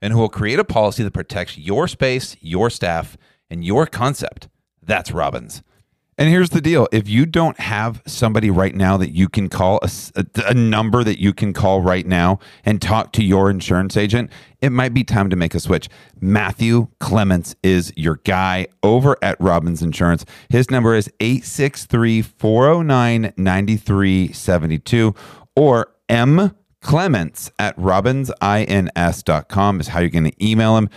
[0.00, 3.16] and who will create a policy that protects your space, your staff,
[3.50, 4.46] and your concept.
[4.80, 5.64] That's Robbins.
[6.18, 9.78] And here's the deal if you don't have somebody right now that you can call,
[9.84, 14.70] a number that you can call right now and talk to your insurance agent, it
[14.70, 15.88] might be time to make a switch.
[16.20, 20.24] Matthew Clements is your guy over at Robbins Insurance.
[20.48, 25.14] His number is 863 409 9372
[25.54, 30.90] or M Clements at robbinsins.com is how you're going to email him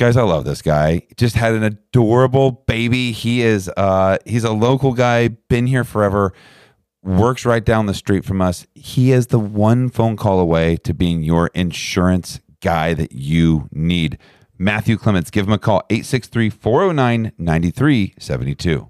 [0.00, 1.02] guys i love this guy.
[1.18, 3.12] Just had an adorable baby.
[3.12, 6.32] He is uh he's a local guy been here forever
[7.02, 8.66] works right down the street from us.
[8.74, 14.16] He is the one phone call away to being your insurance guy that you need.
[14.58, 18.88] Matthew clements give him a call 863-409-9372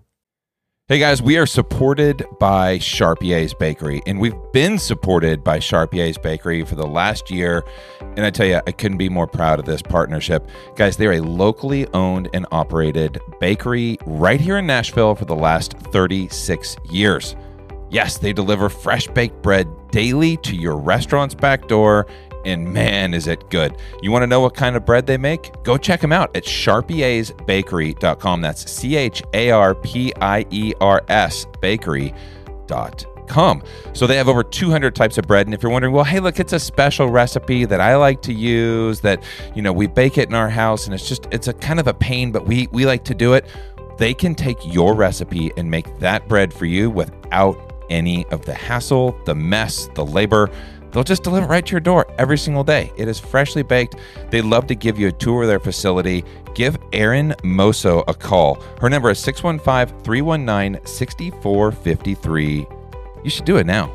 [0.91, 6.65] Hey guys, we are supported by Charpier's Bakery, and we've been supported by Charpier's Bakery
[6.65, 7.63] for the last year.
[8.17, 10.49] And I tell you, I couldn't be more proud of this partnership.
[10.75, 15.75] Guys, they're a locally owned and operated bakery right here in Nashville for the last
[15.75, 17.37] 36 years.
[17.89, 22.09] Yes, they deliver fresh baked bread daily to your restaurant's back door,
[22.45, 23.77] and man, is it good.
[24.03, 25.51] You want to know what kind of bread they make?
[25.63, 28.41] Go check them out at charpiersbakery.com.
[28.41, 33.63] That's C H A R P I E R S bakery.com.
[33.93, 35.47] So they have over 200 types of bread.
[35.47, 38.33] And if you're wondering, well, hey, look, it's a special recipe that I like to
[38.33, 39.23] use that,
[39.55, 41.87] you know, we bake it in our house and it's just, it's a kind of
[41.87, 43.47] a pain, but we, we like to do it.
[43.99, 48.55] They can take your recipe and make that bread for you without any of the
[48.55, 50.49] hassle, the mess, the labor.
[50.93, 52.93] They'll just deliver it right to your door every single day.
[52.97, 53.97] It is freshly baked.
[54.31, 56.25] They love to give you a tour of their facility.
[56.55, 58.63] Give Erin Moso a call.
[58.81, 62.67] Her number is 615 319 6453.
[63.23, 63.95] You should do it now.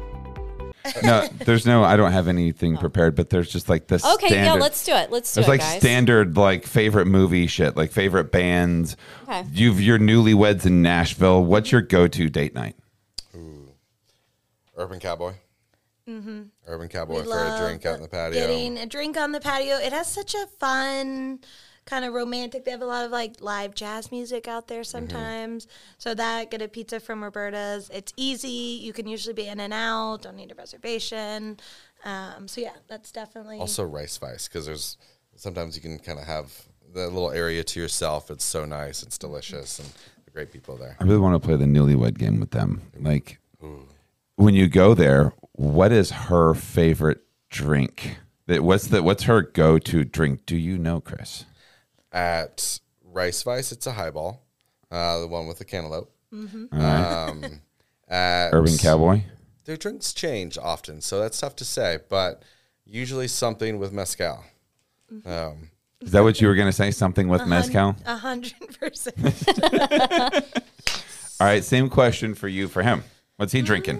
[1.04, 1.84] no, there's no.
[1.84, 2.80] I don't have anything oh.
[2.80, 4.06] prepared, but there's just like this.
[4.06, 5.12] Okay, standard, yeah, let's do it.
[5.12, 5.80] Let's do There's it, like guys.
[5.80, 8.96] standard like favorite movie shit, like favorite bands.
[9.24, 9.44] Okay.
[9.52, 11.44] You've your newlyweds in Nashville.
[11.44, 12.76] What's your go-to date night?
[14.78, 15.36] Urban Cowboy.
[16.10, 16.44] Mm-hmm.
[16.68, 18.40] Urban Cowboy We for a drink out in the patio.
[18.40, 19.78] Getting a drink on the patio.
[19.78, 21.40] It has such a fun,
[21.86, 22.64] kind of romantic.
[22.64, 25.68] They have a lot of like live jazz music out there sometimes.
[25.98, 27.90] So that get a pizza from Roberta's.
[27.92, 28.48] It's easy.
[28.50, 30.22] You can usually be in and out.
[30.22, 31.60] Don't need a reservation.
[32.04, 34.98] Um, so yeah, that's definitely Also rice vice because there's
[35.36, 36.54] sometimes you can kind of have
[36.94, 38.30] the little area to yourself.
[38.30, 39.02] It's so nice.
[39.02, 39.90] It's delicious and
[40.26, 40.98] the great people there.
[41.00, 42.84] I really want to play the newlywed game with them.
[43.00, 43.40] Like
[44.36, 48.18] when you go there, what is her favorite drink?
[48.48, 50.46] What's the what's her go-to drink?
[50.46, 51.46] Do you know, Chris?
[52.12, 54.44] At Rice Vice, it's a highball,
[54.92, 56.12] uh, the one with the cantaloupe.
[56.34, 56.80] Mm-hmm.
[56.80, 57.62] Um,
[58.08, 59.22] at Urban Cowboy.
[59.64, 62.44] Their drinks change often, so that's tough to say, but
[62.86, 64.44] usually something with mezcal.
[65.12, 65.28] Mm-hmm.
[65.28, 66.92] Um, Is that what you were going to say?
[66.92, 67.96] Something with mezcal?
[68.06, 69.18] a hundred percent.
[71.40, 73.04] All right, same question for you for him.
[73.38, 74.00] What's he drinking?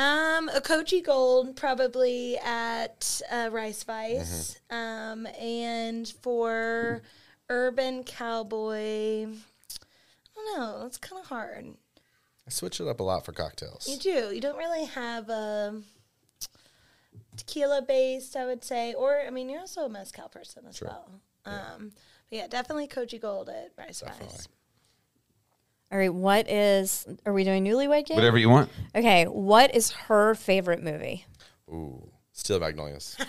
[0.00, 4.58] Um, a Kochi Gold probably at uh, Rice Vice.
[4.70, 4.74] Mm-hmm.
[4.74, 7.02] Um, and for
[7.50, 10.86] Urban Cowboy, I don't know.
[10.86, 11.66] It's kind of hard.
[12.46, 13.86] I switch it up a lot for cocktails.
[13.86, 14.34] You do.
[14.34, 15.82] You don't really have a
[17.36, 21.10] tequila based, I would say, or I mean, you're also a mezcal person as well.
[21.44, 21.92] Um,
[22.30, 24.48] but yeah, definitely Kochi Gold at Rice Vice.
[25.92, 27.06] All right, what is?
[27.26, 28.16] Are we doing newlywed game?
[28.16, 28.70] Whatever you want.
[28.94, 31.26] Okay, what is her favorite movie?
[31.68, 33.16] Ooh, Steel Magnolias.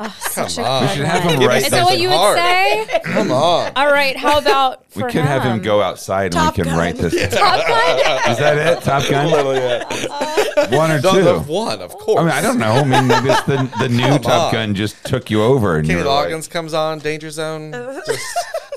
[0.00, 0.82] Oh, such a on.
[0.82, 1.34] good We should have one.
[1.42, 2.38] him write Is that what something you would hard.
[2.38, 3.00] say?
[3.02, 3.72] Come on.
[3.74, 6.70] All right, how about We for could have him go outside and Top we can
[6.70, 6.78] Gun.
[6.78, 7.14] write this.
[7.36, 8.30] Top Gun?
[8.30, 8.84] Is that it?
[8.84, 9.26] Top Gun?
[9.26, 10.66] Uh-huh.
[10.76, 11.12] One or No,
[11.42, 11.52] two?
[11.52, 12.20] one, of course.
[12.20, 12.70] I mean, I don't know.
[12.74, 14.52] I mean, maybe it's the, the new Come Top on.
[14.52, 15.78] Gun just took you over.
[15.78, 17.72] And Kenny you were like- Loggins comes on, Danger Zone.
[18.06, 18.22] Just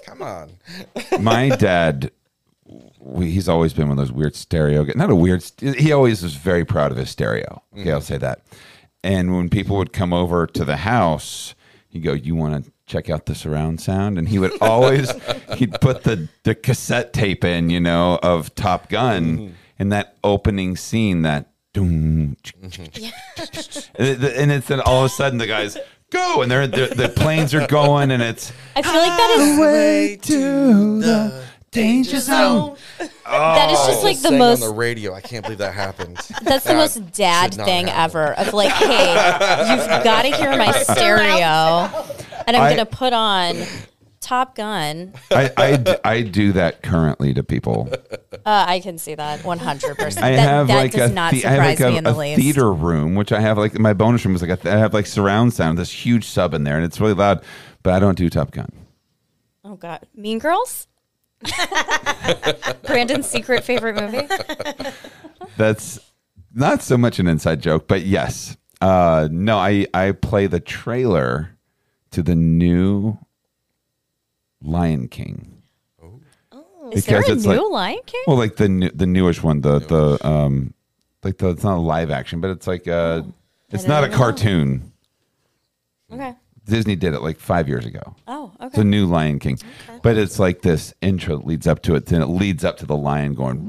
[0.03, 0.49] come on.
[1.19, 2.09] my dad
[3.03, 6.35] we, he's always been one of those weird stereo not a weird he always was
[6.35, 7.61] very proud of his stereo.
[7.73, 7.89] Okay mm-hmm.
[7.91, 8.41] i'll say that.
[9.03, 11.55] And when people would come over to the house
[11.89, 14.17] he'd go you want to check out the surround sound?
[14.17, 15.11] And he would always
[15.55, 19.53] he'd put the the cassette tape in you know of top gun mm-hmm.
[19.79, 23.09] and that opening scene that doom, mm-hmm.
[23.95, 25.77] and, and it's then all of a sudden the guys
[26.11, 29.59] go and they're, they're the planes are going and it's I feel like that is
[29.59, 31.43] Way to the
[31.75, 32.75] danger zone
[33.25, 35.13] that is just like the most on the radio.
[35.13, 36.17] I can't believe that happened.
[36.43, 38.03] That's the most dad thing happen.
[38.17, 38.33] ever.
[38.33, 39.13] Of like, hey,
[39.69, 41.89] you've got to hear my stereo,
[42.45, 43.55] and I'm I- gonna put on
[44.19, 45.13] Top Gun.
[45.31, 47.89] I I do that currently to people.
[48.33, 49.97] Uh, I can see that 100.
[49.97, 52.03] percent I That, have that like does a, not the- surprise like a, me in
[52.03, 52.41] the a least.
[52.41, 55.05] theater room, which I have like my bonus room is like a, I have like
[55.07, 57.43] surround sound, this huge sub in there, and it's really loud.
[57.81, 58.69] But I don't do Top Gun.
[59.63, 60.87] Oh God, Mean Girls.
[62.83, 64.27] Brandon's secret favorite movie.
[65.57, 65.99] That's
[66.53, 68.57] not so much an inside joke, but yes.
[68.81, 71.55] Uh, no, I I play the trailer
[72.11, 73.17] to the new
[74.61, 75.61] Lion King.
[76.51, 78.23] Oh, Is there a new like- Lion King?
[78.27, 80.73] Well, like the new, the newish one, the the um,
[81.23, 83.23] like the it's not a live action, but it's like uh,
[83.69, 84.15] it's didn't a know.
[84.17, 84.91] cartoon.
[86.11, 86.35] okay.
[86.65, 88.15] Disney did it like five years ago.
[88.27, 88.67] Oh, okay.
[88.67, 89.57] It's a new Lion King,
[90.03, 92.05] but it's like this intro that leads up to it.
[92.05, 93.59] Then it leads up to the lion going,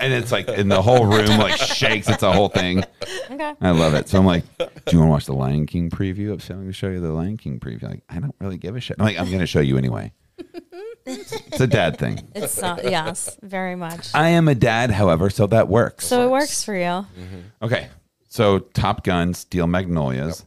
[0.00, 2.08] and it's like, and the whole room like shakes.
[2.08, 2.84] It's a whole thing.
[3.30, 3.54] Okay.
[3.60, 4.08] I love it.
[4.08, 6.30] So I'm like, do you want to watch the Lion King preview?
[6.32, 7.82] I'm going to show you the Lion King preview.
[7.82, 8.96] Like, I don't really give a shit.
[8.98, 10.12] I'm like, I'm going to show you anyway.
[11.06, 12.28] it's a dad thing.
[12.34, 12.84] It's not.
[12.84, 14.08] Yes, very much.
[14.14, 16.06] I am a dad, however, so that works.
[16.06, 16.80] So it works for you.
[16.82, 17.40] Mm-hmm.
[17.62, 17.88] Okay.
[18.28, 20.44] So Top Gun, Steel Magnolias.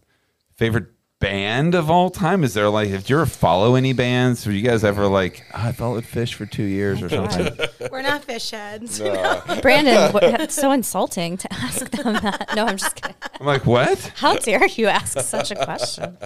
[0.55, 0.88] Favorite
[1.24, 2.43] band of all time?
[2.43, 4.45] Is there like, if you ever follow any bands?
[4.45, 7.57] Were you guys ever like, ah, "Oh, I followed Phish for two years or something?
[7.91, 8.99] We're not fish heads.
[9.61, 12.49] Brandon, what, it's so insulting to ask them that.
[12.55, 13.15] No, I'm just kidding.
[13.39, 14.11] I'm like, what?
[14.15, 16.17] How dare you ask such a question?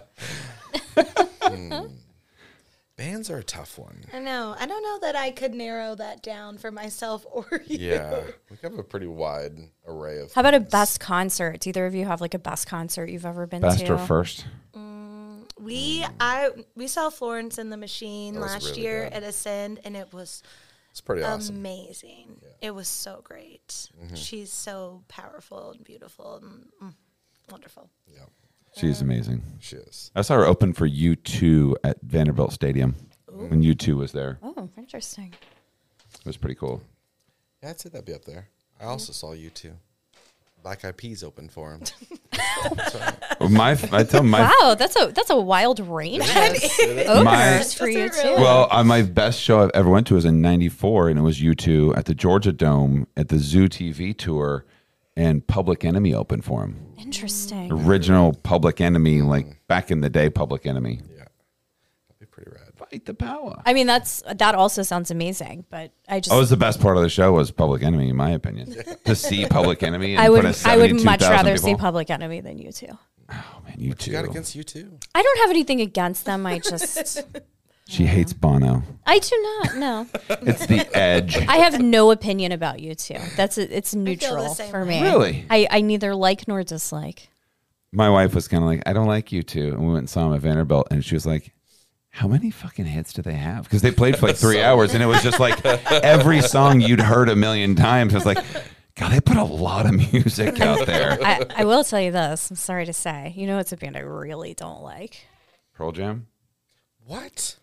[1.41, 1.85] Hmm.
[2.97, 4.05] Bands are a tough one.
[4.11, 4.55] I know.
[4.59, 7.77] I don't know that I could narrow that down for myself or you.
[7.91, 9.55] Yeah, we have a pretty wide
[9.87, 10.33] array of.
[10.33, 10.71] How about a things.
[10.71, 11.59] best concert?
[11.59, 13.93] Do either of you have like a best concert you've ever been to Best to?
[13.93, 14.47] or first?
[15.59, 19.13] We I we saw Florence and the Machine last really year good.
[19.13, 20.43] at Ascend, and it was
[20.91, 21.55] It's pretty awesome.
[21.57, 22.41] amazing.
[22.61, 23.67] It was so great.
[24.01, 24.15] Mm-hmm.
[24.15, 26.95] She's so powerful and beautiful and mm,
[27.51, 27.89] wonderful.
[28.13, 28.23] yeah,
[28.75, 29.41] She's amazing.
[29.59, 30.11] she is.
[30.15, 32.95] I saw her open for U2 at Vanderbilt Stadium
[33.31, 34.37] when U2 was there.
[34.43, 35.33] Oh, interesting.
[36.19, 36.81] It was pretty cool.
[37.63, 38.49] Yeah, I'd say that'd be up there.
[38.79, 39.71] I also saw U2.
[40.67, 41.81] Black Eyed Peas opened for him.
[43.49, 46.27] My, I tell my Wow, that's a that's a wild range of
[47.07, 48.35] openers for U2.
[48.35, 51.39] Well, uh, my best show I've ever went to was in '94, and it was
[51.39, 54.65] U2 at the Georgia Dome at the Zoo TV tour,
[55.15, 56.93] and Public Enemy opened for him.
[56.97, 57.71] Interesting.
[57.71, 60.99] Original Public Enemy, like back in the day, Public Enemy.
[61.09, 62.73] Yeah, that'd be pretty rad.
[62.89, 63.61] Fight the power.
[63.65, 66.79] I mean, that's that also sounds amazing, but I just oh, That was the best
[66.79, 68.75] part of the show was Public Enemy, in my opinion.
[69.05, 71.65] to see Public Enemy, and I would put a I would much rather people.
[71.65, 72.97] see Public Enemy than you two.
[73.29, 75.03] Oh man, you You got against U2.
[75.13, 76.45] I don't have anything against them.
[76.45, 77.23] I just
[77.89, 78.83] She hates Bono.
[79.05, 79.77] I do not.
[79.77, 80.07] No,
[80.41, 81.37] It's the edge.
[81.47, 83.35] I have no opinion about U2.
[83.37, 85.01] That's a, it's neutral same for me.
[85.01, 85.45] Really?
[85.49, 87.29] I, I neither like nor dislike.
[87.93, 90.27] My wife was kind of like, I don't like U2, and we went and saw
[90.27, 91.53] him at Vanderbilt, and she was like.
[92.17, 93.65] How many fucking hits do they have?
[93.65, 96.99] Because they played for like three hours, and it was just like every song you'd
[96.99, 98.11] heard a million times.
[98.11, 98.43] It was like,
[98.95, 101.19] God, they put a lot of music out there.
[101.23, 102.49] I, I will tell you this.
[102.49, 103.33] I'm sorry to say.
[103.35, 105.27] You know, it's a band I really don't like.
[105.75, 106.25] Pearl Jam.
[107.05, 107.57] What?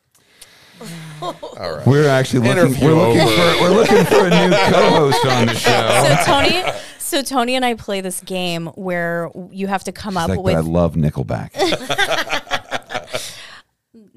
[1.21, 1.85] All right.
[1.85, 2.63] We're actually looking.
[2.65, 3.55] Interview We're looking over.
[3.55, 3.61] for.
[3.61, 6.05] We're looking for a new co-host on the show.
[6.05, 6.63] So Tony,
[7.01, 10.45] so Tony and I play this game where you have to come up Like, but
[10.45, 11.51] with I love Nickelback.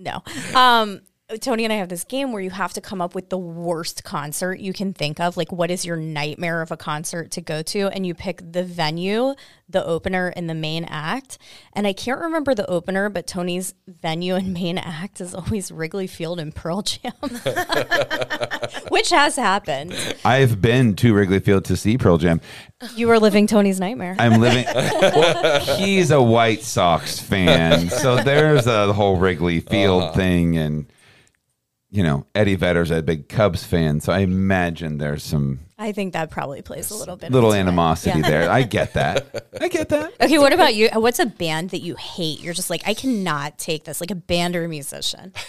[0.07, 0.59] no.
[0.59, 1.01] Um,
[1.41, 4.05] Tony and I have this game where you have to come up with the worst
[4.05, 5.35] concert you can think of.
[5.35, 7.89] Like, what is your nightmare of a concert to go to?
[7.89, 9.35] And you pick the venue,
[9.67, 11.37] the opener, and the main act.
[11.73, 16.07] And I can't remember the opener, but Tony's venue and main act is always Wrigley
[16.07, 17.11] Field and Pearl Jam,
[18.87, 19.93] which has happened.
[20.23, 22.39] I've been to Wrigley Field to see Pearl Jam.
[22.95, 24.15] You are living Tony's nightmare.
[24.17, 24.63] I'm living.
[24.73, 30.13] well, he's a White Sox fan, so there's a whole Wrigley Field uh-huh.
[30.13, 30.85] thing, and
[31.89, 36.13] you know Eddie Vedder's a big Cubs fan, so I imagine there's some I think
[36.13, 37.31] that probably plays a little bit.
[37.31, 38.29] little animosity Yeah.
[38.29, 38.49] there.
[38.49, 39.47] I get that.
[39.61, 40.11] I get that.
[40.19, 40.89] Okay, what about you?
[40.93, 42.41] What's a band that you hate?
[42.41, 45.33] You're just like, I cannot take this, like a band or a musician.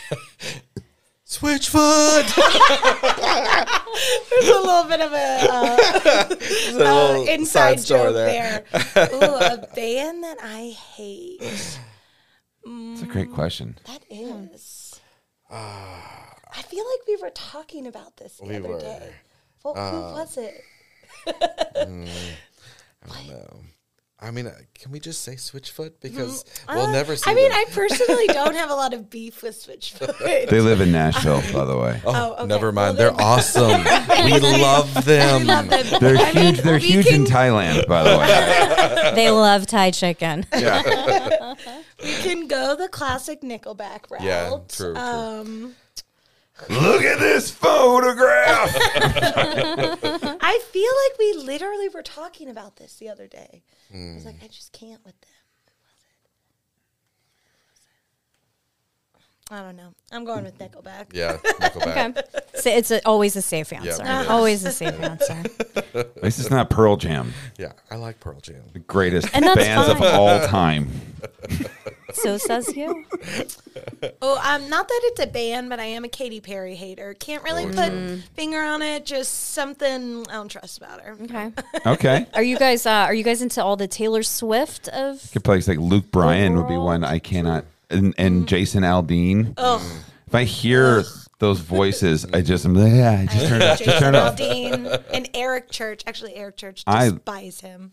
[1.26, 2.24] Switchfoot.
[4.30, 5.76] There's a little bit of a uh,
[6.34, 8.64] There's a uh, little inside side joke there.
[8.94, 9.08] there.
[9.12, 11.38] Ooh, a band that I hate.
[11.40, 11.78] It's
[13.02, 13.76] a great question.
[13.86, 15.00] That is.
[16.56, 18.80] I feel like we were talking about this the We other were.
[18.80, 19.12] day.
[19.64, 20.62] Well, who was it?
[21.26, 23.60] I don't know.
[24.20, 27.30] I mean, uh, can we just say Switchfoot because we'll Uh, never see.
[27.30, 27.60] I mean, them.
[27.60, 30.48] I personally don't have a lot of beef with Switchfoot.
[30.50, 32.00] They live in Nashville, by the way.
[32.04, 32.46] Oh, Oh, okay.
[32.46, 32.98] never mind.
[32.98, 33.84] Well, They're awesome.
[34.24, 35.46] we love them.
[35.46, 35.86] Love them.
[36.00, 36.60] They're I mean, huge.
[36.62, 39.12] They're we huge in Thailand, by the way.
[39.14, 40.46] they love Thai chicken.
[40.52, 41.54] Yeah.
[42.02, 44.22] we can go the classic Nickelback route.
[44.22, 44.96] Yeah, true, true.
[44.96, 45.74] Um,
[46.68, 48.70] Look at this photograph.
[50.40, 53.62] I feel like we literally were talking about this the other day.
[53.90, 54.14] I Hmm.
[54.16, 55.30] was like, I just can't with them.
[59.50, 59.94] I don't know.
[60.12, 61.06] I'm going with Nickelback.
[61.12, 62.18] Yeah, Nickelback.
[62.18, 62.22] Okay.
[62.54, 64.02] So it's a, always a safe answer.
[64.02, 64.28] it is.
[64.28, 65.42] always a safe answer.
[65.94, 68.62] At least it's not Pearl Jam, Yeah, I like Pearl Jam.
[68.72, 70.88] the greatest And that's bands of all time.
[72.14, 73.04] So says you.
[74.22, 77.14] Oh, um, not that it's a band, but I am a Katy Perry hater.
[77.14, 77.92] Can't really put
[78.34, 79.04] finger on it.
[79.04, 81.16] Just something I don't trust about her.
[81.22, 81.52] Okay.
[81.84, 82.26] Okay.
[82.32, 85.60] Are you guys uh, are you guys into all the Taylor Swift of Could play
[85.60, 88.46] like Luke Bryan would be one I cannot, and, and mm.
[88.46, 89.54] Jason Aldean.
[90.26, 91.04] If I hear
[91.38, 94.18] those voices, I just I'm like, yeah, just turn it up, just Jason turn it
[94.18, 94.36] up.
[94.36, 96.02] Aldean and Eric Church.
[96.06, 97.92] Actually, Eric Church I- despise him.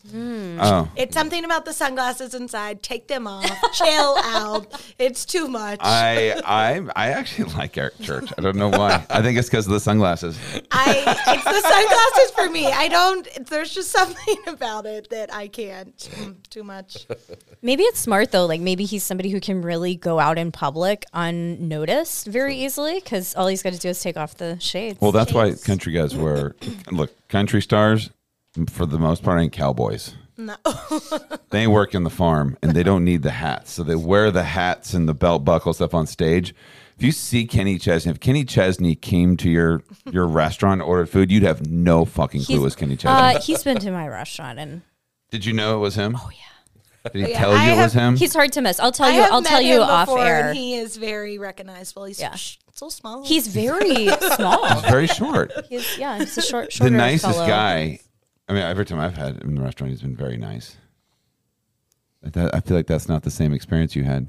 [0.61, 2.81] Oh, It's something about the sunglasses inside.
[2.81, 3.45] Take them off.
[3.73, 4.81] Chill out.
[4.97, 5.79] It's too much.
[5.81, 8.31] I I I actually like Eric Church.
[8.37, 9.05] I don't know why.
[9.09, 10.37] I think it's because of the sunglasses.
[10.71, 12.65] I it's the sunglasses for me.
[12.71, 13.27] I don't.
[13.47, 15.95] There's just something about it that I can't.
[15.97, 17.05] Mm, Too much.
[17.61, 18.45] Maybe it's smart though.
[18.45, 23.34] Like maybe he's somebody who can really go out in public unnoticed very easily because
[23.35, 24.99] all he's got to do is take off the shades.
[25.01, 26.55] Well, that's why country guys wear.
[26.91, 28.09] Look, country stars,
[28.69, 30.15] for the most part, ain't cowboys.
[30.37, 30.55] No.
[31.51, 34.43] They ain't working the farm, and they don't need the hats, so they wear the
[34.43, 36.53] hats and the belt buckle stuff on stage.
[36.97, 39.81] If you see Kenny Chesney, if Kenny Chesney came to your
[40.11, 43.37] your restaurant and ordered food, you'd have no fucking clue it was Kenny Chesney.
[43.37, 44.81] uh, he's been to my restaurant and
[45.31, 46.17] Did you know it was him?
[46.19, 47.09] Oh yeah.
[47.13, 48.17] Did he Yeah, tell you I it was him?
[48.17, 48.79] he's hard to miss.
[48.81, 49.21] I'll tell I you.
[49.21, 50.49] I'll tell you off before, air.
[50.49, 52.03] And he is very recognizable.
[52.05, 52.35] He's Yeah.
[52.75, 53.23] Sh- so small.
[53.25, 54.65] He's very small.
[54.67, 55.51] He's very short.
[55.69, 56.19] He's yeah.
[56.19, 56.89] He's a short, short.
[56.91, 57.47] the nicest fellow.
[57.47, 57.99] guy.
[58.47, 60.77] I mean, every time I've had him in the restaurant, he's been very nice.
[62.21, 64.27] But That, I feel like that's not the same experience you had.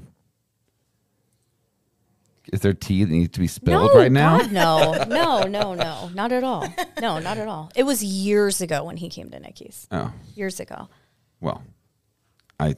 [2.53, 4.37] Is there tea that needs to be spilled No, right now?
[4.39, 6.65] God, no, no, no, no, not at all.
[7.01, 7.69] No, not at all.
[7.75, 9.85] It was years ago when he came to Nikki's.
[9.91, 10.87] Oh, Years ago.
[11.41, 11.61] well,
[12.59, 12.75] I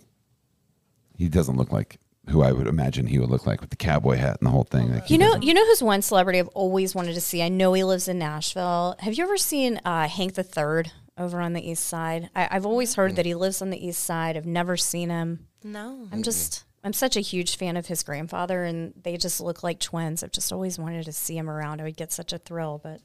[1.17, 1.99] he doesn't look like
[2.29, 4.63] who I would imagine he would look like with the cowboy hat and the whole
[4.63, 4.93] thing.
[4.93, 7.41] Like, You know, doesn't- you know who's one celebrity I've always wanted to see.
[7.41, 8.95] I know he lives in Nashville.
[8.99, 12.29] Have you ever seen uh, Hank the Third over on the East Side?
[12.35, 14.37] I, I've always heard that he lives on the East Side.
[14.37, 15.47] I've never seen him.
[15.63, 16.07] No.
[16.11, 19.79] I'm just, I'm such a huge fan of his grandfather, and they just look like
[19.79, 20.23] twins.
[20.23, 21.81] I've just always wanted to see him around.
[21.81, 23.01] I would get such a thrill, but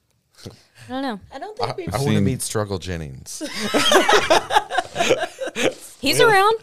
[0.47, 1.21] I don't know.
[1.33, 3.43] I don't think we've I want to meet Struggle Jennings.
[6.09, 6.59] He's around.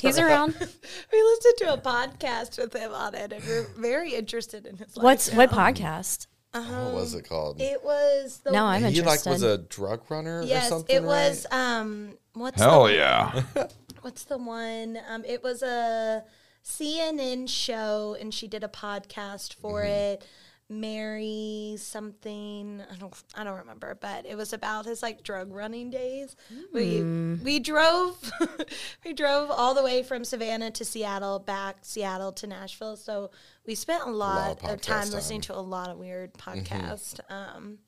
[0.00, 0.54] He's around.
[0.58, 4.96] we listened to a podcast with him on it, and we're very interested in his
[4.96, 5.04] life.
[5.04, 5.58] What's what now.
[5.58, 6.26] podcast?
[6.52, 7.60] what was it called?
[7.60, 9.28] It was the No, I'm he interested.
[9.28, 10.96] like was a drug runner or yes, something.
[10.96, 11.46] it was.
[11.52, 11.58] right?
[11.80, 13.42] Um, what's hell the, yeah.
[14.00, 14.98] What's the one?
[15.10, 16.22] Um, it was a
[16.64, 19.90] CNN show, and she did a podcast for Mm-hmm.
[19.90, 20.24] it.
[20.68, 25.90] Mary something I don't I don't remember, but it was about his like drug running
[25.90, 26.34] days.
[26.72, 28.18] We we drove
[29.04, 32.96] we drove all the way from Savannah to Seattle, back Seattle to Nashville.
[32.96, 33.30] So
[33.64, 37.20] we spent a lot, of of time podcast listening to a lot of weird podcasts.
[37.30, 37.78] Um,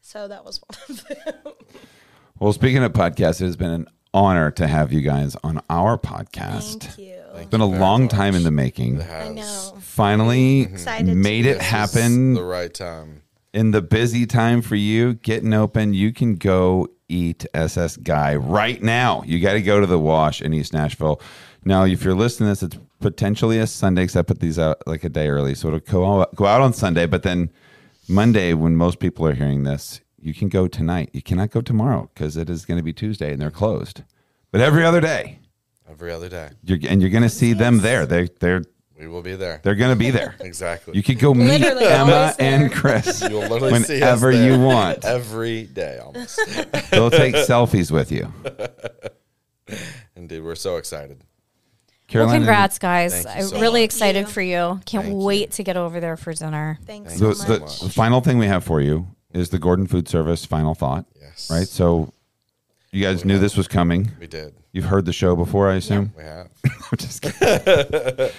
[0.00, 1.52] so that was one of them.
[2.38, 5.96] Well, speaking of podcasts, it has been an honor to have you guys on our
[5.98, 6.82] podcast.
[6.84, 7.14] Thank you.
[7.34, 9.00] It's been a long time in the making.
[9.00, 9.78] I Has know.
[9.80, 10.66] Finally
[11.04, 11.62] made it this.
[11.66, 13.22] happen the right time.
[13.52, 15.94] in the busy time for you getting open.
[15.94, 19.22] You can go eat SS Gai right now.
[19.26, 21.20] You got to go to the Wash in East Nashville.
[21.64, 24.82] Now, if you're listening to this, it's potentially a Sunday because I put these out
[24.86, 27.06] like a day early, so it'll go out on Sunday.
[27.06, 27.50] But then
[28.08, 31.10] Monday, when most people are hearing this, you can go tonight.
[31.12, 34.02] You cannot go tomorrow because it is going to be Tuesday and they're closed.
[34.50, 35.38] But every other day,
[35.88, 38.06] Every other day, you're, and you're going to see them there.
[38.06, 38.62] They they're
[38.96, 39.60] we will be there.
[39.64, 40.36] they're going to be there.
[40.40, 40.94] Exactly.
[40.96, 45.04] You could go meet Literally Emma and Chris You'll literally see whenever you want.
[45.04, 46.38] every day almost.
[46.92, 48.32] They'll take selfies with you.
[50.14, 51.24] Indeed, we're so excited.
[52.14, 53.24] Well, congrats, guys!
[53.26, 53.86] I'm so really much.
[53.86, 54.26] excited you.
[54.26, 54.80] for you.
[54.84, 56.78] Can't Thank wait to get over there for dinner.
[56.84, 57.80] Thanks The, so the, much.
[57.80, 61.06] the final thing we have for you is the Gordon Food Service final thought.
[61.20, 61.50] Yes.
[61.50, 61.68] Right.
[61.68, 62.12] So
[62.92, 64.10] you guys knew this was coming.
[64.18, 64.54] We did.
[64.72, 66.12] You've heard the show before, I assume.
[66.16, 66.48] We have.
[66.64, 68.30] I'm just kidding.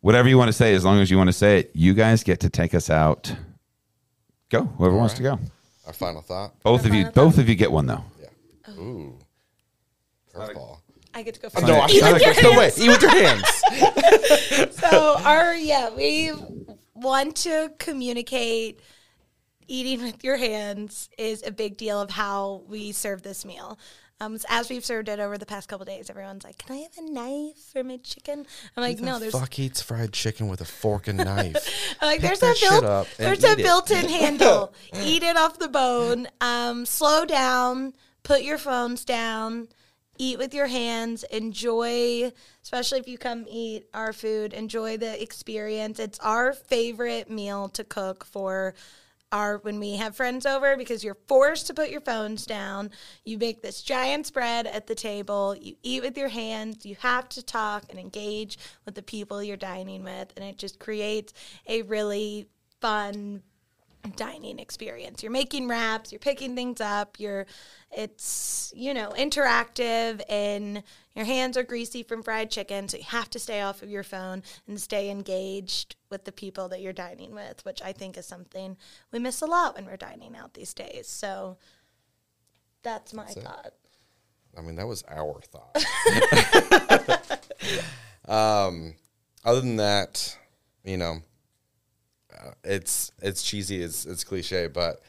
[0.00, 2.22] Whatever you want to say, as long as you want to say it, you guys
[2.22, 3.34] get to take us out.
[4.48, 4.64] Go.
[4.64, 5.38] Whoever wants to go.
[5.86, 6.52] Our final thought.
[6.62, 7.04] Both of you.
[7.04, 8.04] final Both of you get one though.
[8.20, 8.74] Yeah.
[8.74, 9.18] Ooh.
[10.34, 10.78] Curveball.
[11.14, 11.66] I get to go oh, first.
[11.66, 12.78] No, I'm not going to wait.
[12.78, 14.76] Eat with your hands.
[14.76, 16.32] so our yeah, we
[16.94, 18.80] want to communicate
[19.68, 23.78] eating with your hands is a big deal of how we serve this meal.
[24.20, 26.78] Um, so as we've served it over the past couple days, everyone's like, "Can I
[26.80, 28.46] have a knife for my chicken?"
[28.76, 31.96] I'm like, "No, there's fuck eats fried chicken with a fork and knife.
[32.00, 34.74] I'm like Pick there's a built there's a built-in handle.
[35.00, 36.26] eat it off the bone.
[36.40, 37.92] Um, slow down.
[38.24, 39.68] Put your phones down.
[40.20, 41.22] Eat with your hands.
[41.30, 42.32] Enjoy,
[42.64, 44.52] especially if you come eat our food.
[44.52, 46.00] Enjoy the experience.
[46.00, 48.74] It's our favorite meal to cook for
[49.32, 52.90] our when we have friends over because you're forced to put your phones down.
[53.24, 55.56] You make this giant spread at the table.
[55.60, 56.86] You eat with your hands.
[56.86, 60.78] You have to talk and engage with the people you're dining with, and it just
[60.78, 61.32] creates
[61.66, 62.48] a really
[62.80, 63.42] fun
[64.16, 65.22] dining experience.
[65.22, 67.46] You're making wraps, you're picking things up, you're
[67.90, 70.82] it's, you know, interactive and
[71.14, 74.02] your hands are greasy from fried chicken, so you have to stay off of your
[74.02, 78.26] phone and stay engaged with the people that you're dining with, which I think is
[78.26, 78.76] something
[79.10, 81.08] we miss a lot when we're dining out these days.
[81.08, 81.56] So
[82.82, 83.72] that's my thought.
[84.56, 85.76] I mean, that was our thought.
[88.28, 88.94] um,
[89.44, 90.36] other than that,
[90.84, 91.22] you know,
[92.64, 95.00] it's it's cheesy, it's it's cliche, but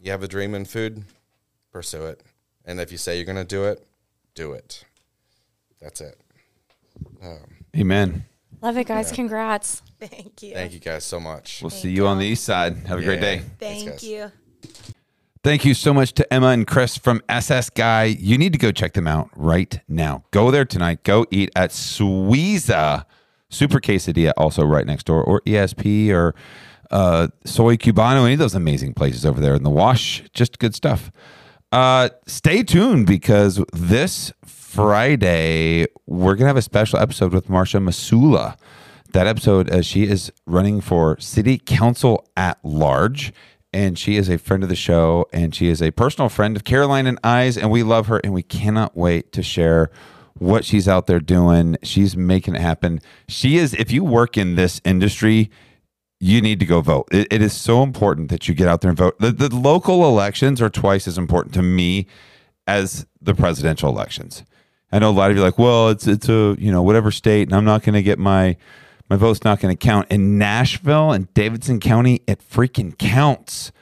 [0.00, 1.04] you have a dream in food,
[1.72, 2.22] pursue it,
[2.64, 3.86] and if you say you're gonna do it,
[4.34, 4.84] do it.
[5.80, 6.18] That's it.
[7.22, 7.38] Um,
[7.76, 8.24] Amen.
[8.62, 9.12] Love it, guys!
[9.12, 9.82] Congrats.
[10.00, 10.52] Thank you.
[10.52, 11.60] thank you guys so much.
[11.62, 12.76] We'll see you on the east side.
[12.86, 13.42] Have a great day.
[13.58, 14.02] Thank guys.
[14.04, 14.30] you.
[15.42, 18.06] Thank you so much to Emma and Chris from SS Gai.
[18.06, 20.24] You need to go check them out right now.
[20.32, 21.04] Go there tonight.
[21.04, 23.04] Go eat at Suiza
[23.50, 26.34] Super Quesadilla, also right next door, or ESP or
[26.90, 30.22] uh, Soy Cubano, any of those amazing places over there in the wash.
[30.32, 31.10] Just good stuff.
[31.72, 37.80] Uh, stay tuned because this Friday, we're going to have a special episode with Marcia
[37.80, 38.56] Masulla.
[39.12, 43.32] That episode, uh, she is running for city council at large
[43.72, 46.64] and she is a friend of the show and she is a personal friend of
[46.64, 49.90] Caroline and I's and we love her and we cannot wait to share
[50.38, 51.76] what she's out there doing.
[51.82, 53.00] She's making it happen.
[53.28, 55.50] She is if you work in this industry,
[56.20, 57.08] you need to go vote.
[57.10, 59.18] It, it is so important that you get out there and vote.
[59.18, 62.06] The, the local elections are twice as important to me
[62.66, 64.44] as the presidential elections.
[64.92, 67.10] I know a lot of you are like, well, it's it's a you know whatever
[67.10, 68.56] state, and I'm not going to get my
[69.10, 70.08] my vote's not going to count.
[70.10, 73.72] In Nashville and Davidson County, it freaking counts.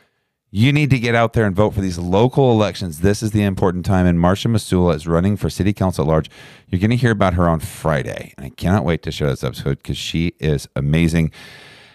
[0.57, 3.01] You need to get out there and vote for these local elections.
[3.01, 4.07] This is the important time.
[4.07, 6.31] And Marcia Masulla is running for city council at large.
[6.69, 8.33] You're going to hear about her on Friday.
[8.37, 11.33] And I cannot wait to share this episode because she is amazing.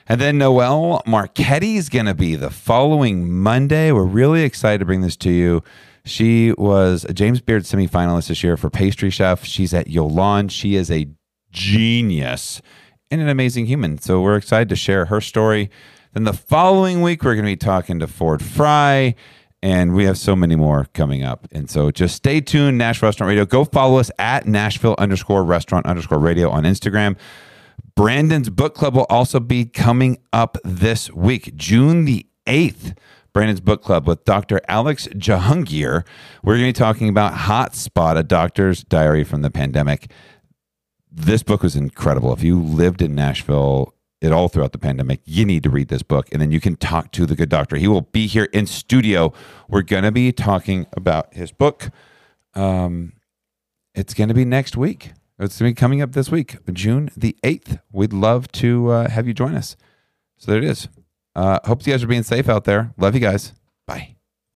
[0.07, 3.93] And then Noelle Marchetti is going to be the following Monday.
[3.93, 5.63] We're really excited to bring this to you.
[6.03, 9.45] She was a James Beard semifinalist this year for Pastry Chef.
[9.45, 10.51] She's at Yolan.
[10.51, 11.07] She is a
[11.49, 12.61] genius
[13.09, 13.99] and an amazing human.
[13.99, 15.69] So we're excited to share her story
[16.13, 19.15] then the following week, we're going to be talking to Ford Fry,
[19.61, 21.47] and we have so many more coming up.
[21.51, 23.45] And so just stay tuned, Nashville Restaurant Radio.
[23.45, 27.17] Go follow us at Nashville underscore restaurant underscore radio on Instagram.
[27.95, 32.95] Brandon's book club will also be coming up this week, June the 8th.
[33.31, 34.59] Brandon's Book Club with Dr.
[34.67, 36.03] Alex Jahangir.
[36.43, 40.11] We're going to be talking about Hotspot, a doctor's diary from the pandemic.
[41.11, 42.33] This book was incredible.
[42.33, 46.03] If you lived in Nashville it all throughout the pandemic, you need to read this
[46.03, 47.77] book and then you can talk to the good doctor.
[47.77, 49.33] He will be here in studio.
[49.67, 51.89] We're going to be talking about his book.
[52.53, 53.13] Um,
[53.95, 55.13] it's going to be next week.
[55.39, 57.79] It's going to be coming up this week, June the 8th.
[57.91, 59.77] We'd love to uh, have you join us.
[60.37, 60.89] So there it is.
[61.35, 62.93] Uh, hope you guys are being safe out there.
[62.97, 63.53] Love you guys.
[63.87, 64.18] Bye.